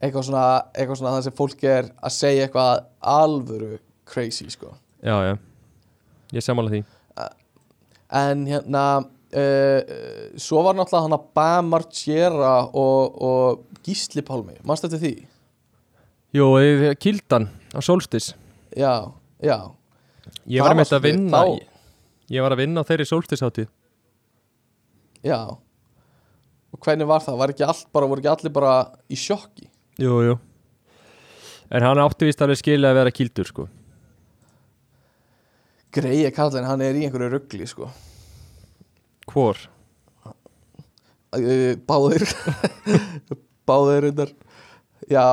[0.00, 0.44] eitthvað svona,
[0.76, 4.74] eitthvað svona það sem fólk er að segja eitthvað alvöru crazy sko.
[5.02, 5.34] Já, já.
[6.36, 6.84] Ég samála því.
[8.16, 8.82] En hérna
[9.34, 9.80] uh,
[10.38, 15.14] svo var náttúrulega hann að Bam Margera og, og Gísli Pálmi, mannstu eftir því?
[16.36, 18.34] Eh, Kildan á Solstis
[18.76, 19.08] já,
[19.40, 19.58] já,
[20.46, 21.62] Ég var með þetta að vinna þá-
[22.30, 23.42] ég, var að vinna þeirri Solstis
[25.26, 25.38] já.
[26.76, 27.38] Og hvernig var það?
[27.40, 28.72] Var ekki allt bara, voru ekki allir bara
[29.08, 29.66] í sjokki?
[30.02, 30.34] Jú, jú.
[31.72, 33.64] En hann átti vist alveg skilja að vera kildur sko.
[35.96, 37.88] Greið kallin, hann er í einhverju ruggli sko
[39.32, 39.56] Hvor?
[41.36, 42.24] Báðir
[43.68, 44.30] báðir undar
[45.10, 45.24] já,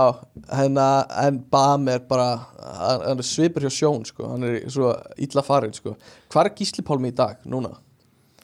[0.52, 0.88] henna,
[1.24, 2.26] en Bam er bara
[2.60, 4.28] hann, er svipur hjá sjón sko.
[4.34, 4.91] hann er svo
[5.22, 5.96] illa farin sko.
[6.34, 7.76] hvað er Gísli Pálmi í dag núna?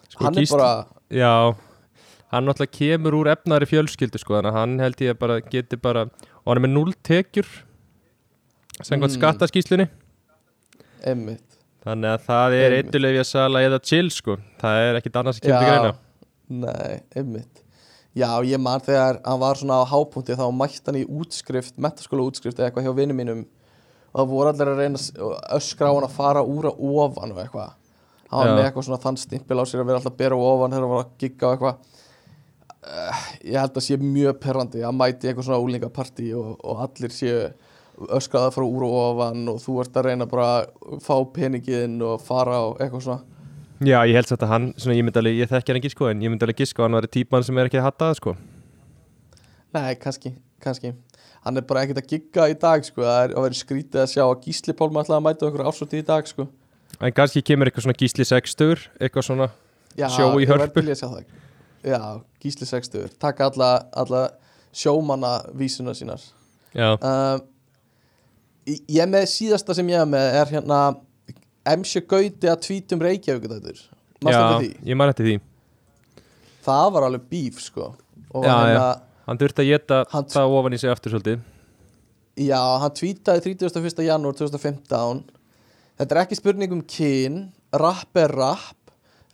[0.08, 1.34] Sko, hann Gísli- er bara Já,
[2.32, 6.06] hann náttúrulega kemur úr efnari fjölskyldu sko, þannig að hann held ég bara geti bara,
[6.46, 7.50] og hann er með null tekjur
[8.80, 9.18] samkvæmt Mm.
[9.18, 9.90] skattaskíslunni
[11.04, 11.49] emmitt
[11.90, 12.92] þannig að það er Einmitt.
[12.94, 15.98] eitulefja sala eða chill sko, það er ekkit annars kemur til greina.
[16.50, 17.66] Nei, emmitt
[18.18, 22.26] já, ég man þegar hann var svona á hápunkti þá mætti hann í útskrift metaskóla
[22.28, 23.44] útskrift eða eitthvað hjá vinnum mínum.
[24.10, 25.04] Og það voru allir að reyna
[25.58, 27.76] öskra á hann að fara úr að ofan og eitthvað.
[28.30, 30.74] Hann var með eitthvað svona þann stimpil á sér að vera alltaf að bera ofan
[30.74, 31.96] þegar hann var að gigga og eitthvað.
[32.80, 37.14] Uh, ég held að sé mjög perrandi að mæti eitthvað svona úlingapartí og, og allir
[37.14, 37.42] séu
[38.16, 42.24] öskraða frá úr og ofan og þú ert að reyna bara að fá peningin og
[42.24, 43.26] fara á eitthvað svona
[43.80, 46.10] Já, ég held satt að hann, svona, ég myndi alveg, ég þekki hann ekki sko
[46.10, 48.18] en ég myndi alveg giska að hann var típan sem er ekki að hatta það
[48.20, 48.36] sko
[49.76, 50.34] Nei, kannski,
[50.64, 50.96] kannski
[51.40, 53.00] Hann er bara ekkert að gigga í dag sko.
[53.06, 56.02] Það er að vera skrítið að sjá að Gísli Pálma ætlaði að mæta okkur ásóti
[56.02, 56.46] í dag sko.
[57.00, 59.48] En kannski kemur eitthvað svona gísli sextur eitthvað svona,
[59.96, 60.84] Já, Sjó í Hörpu.
[60.84, 61.24] það
[61.88, 62.02] Já,
[62.44, 64.26] Gísli 60 Takk alla, alla
[64.76, 66.22] sjómanna vísuna sínar
[66.74, 67.42] já, um,
[68.70, 70.80] Ég er með síðasta sem ég er með er hérna
[71.70, 73.74] MC Gauti að tvítum Reykjavík þetta
[74.62, 74.72] því?
[74.90, 75.38] ég man eftir því.
[76.66, 77.94] Það var alveg bíf sko.
[78.36, 78.90] Og Já, hérna,
[79.30, 81.40] Hann þurfti að geta Hann- það ofan í sig aftur svolítið.
[82.40, 84.04] Já, hann tweetaði 31.
[84.06, 85.24] janúar 2015
[86.00, 87.40] Þetta er ekki spurning um kyn.
[87.74, 88.76] Rapp er rapp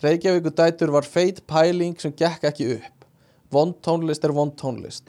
[0.03, 3.05] Reykjavíkur dætur var feit pæling sem gekk ekki upp.
[3.51, 5.07] Vond tónlist er vond tónlist.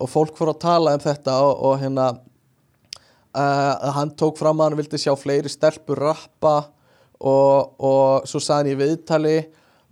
[0.00, 2.06] Og fólk fór að tala um þetta og, og hérna
[3.34, 6.54] uh, Hann tók fram að hann vildi sjá fleiri stelpur rappa
[7.20, 9.36] og, og svo sagði hann í viðtali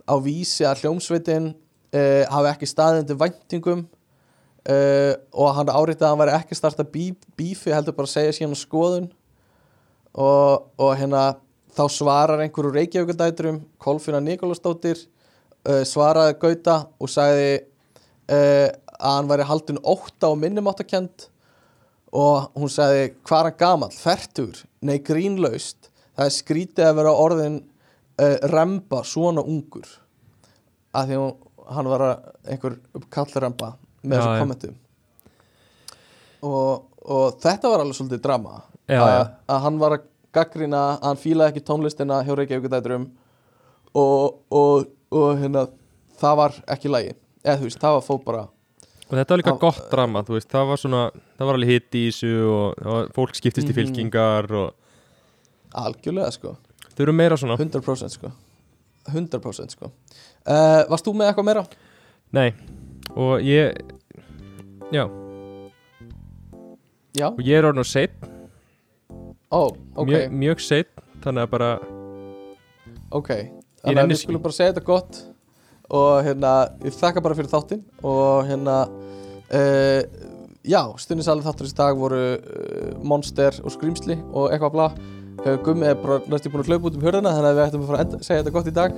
[0.03, 6.21] á vísi að hljómsveitin uh, hafi ekki staðindi væntingum uh, og hann áritaði að hann
[6.23, 9.11] væri ekki starta bí, bífi heldur bara að segja síðan skoðun.
[10.13, 11.33] Og, og hérna
[11.73, 14.99] þá svarar einhverju Reykjavíkudæturum Kolfina Nikolásdóttir
[15.65, 17.53] uh, svaraði Gauta og sagði
[19.03, 21.25] að hann væri haldin ótta og minnumáttakend
[22.13, 25.89] og hún sagði hvað er gamall, fertur, nei grínlaust.
[26.13, 27.57] Það er skrítið að vera orðin
[28.21, 29.87] uh, remba svona ungur.
[30.93, 31.33] Að því hún,
[31.73, 32.05] hann var
[32.45, 32.77] einhver
[33.13, 33.73] kallremba
[34.03, 34.41] með Já, þessu já.
[34.43, 34.79] kommentum.
[36.43, 38.61] Og, og þetta var alveg svolítið drama.
[38.85, 39.21] Já, að, já.
[39.55, 43.05] að hann var að gaggrina að hann fílaði ekki tónlistina hjá Reykjavíkudæturum
[43.93, 45.67] og, og, og hérna
[46.19, 47.13] það var ekki lægi
[47.43, 48.43] eða þú veist, það var fóð bara
[49.13, 51.01] og þetta var líka gott drama, veist, það var svona
[51.37, 53.77] það var alveg hitt í þessu og, og fólk skiptist í Mhm.
[53.77, 54.73] fylkingar og
[55.77, 56.55] algjörlega sko.
[56.93, 57.55] Þau eru meira svona.
[57.57, 58.31] 100% sko.
[59.09, 59.91] 100% sko.
[60.45, 61.63] Uh, Varst þú með eitthvað meira?
[62.33, 62.53] Nei,
[63.15, 63.77] og ég
[64.93, 65.05] já,
[67.13, 68.15] Já, og ég er orðin og seitt
[69.53, 70.89] ó, ok, mjög, mjög seitt,
[71.21, 71.67] þannig að bara
[73.13, 73.29] ok.
[73.83, 75.19] Þannig að við skulum bara segja þetta gott
[75.93, 76.53] og hérna,
[76.83, 78.77] ég þakka bara fyrir þáttinn og hérna
[79.53, 80.01] uh,
[80.65, 84.87] já, stundinsalið þáttur í dag voru uh, Monster og Screamsly og eitthvað bla.
[85.43, 87.83] Uh, Gummi er bara næstu búin að hlaupa út um hörðina þannig að við ættum
[87.83, 88.91] að fara að segja þetta gott í dag.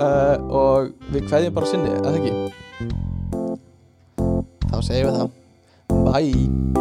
[0.00, 0.78] Uh, og
[1.12, 2.32] við kveðjum bara sinni, eða ekki?
[4.70, 5.28] Þá segjum við það.
[6.10, 6.80] Bye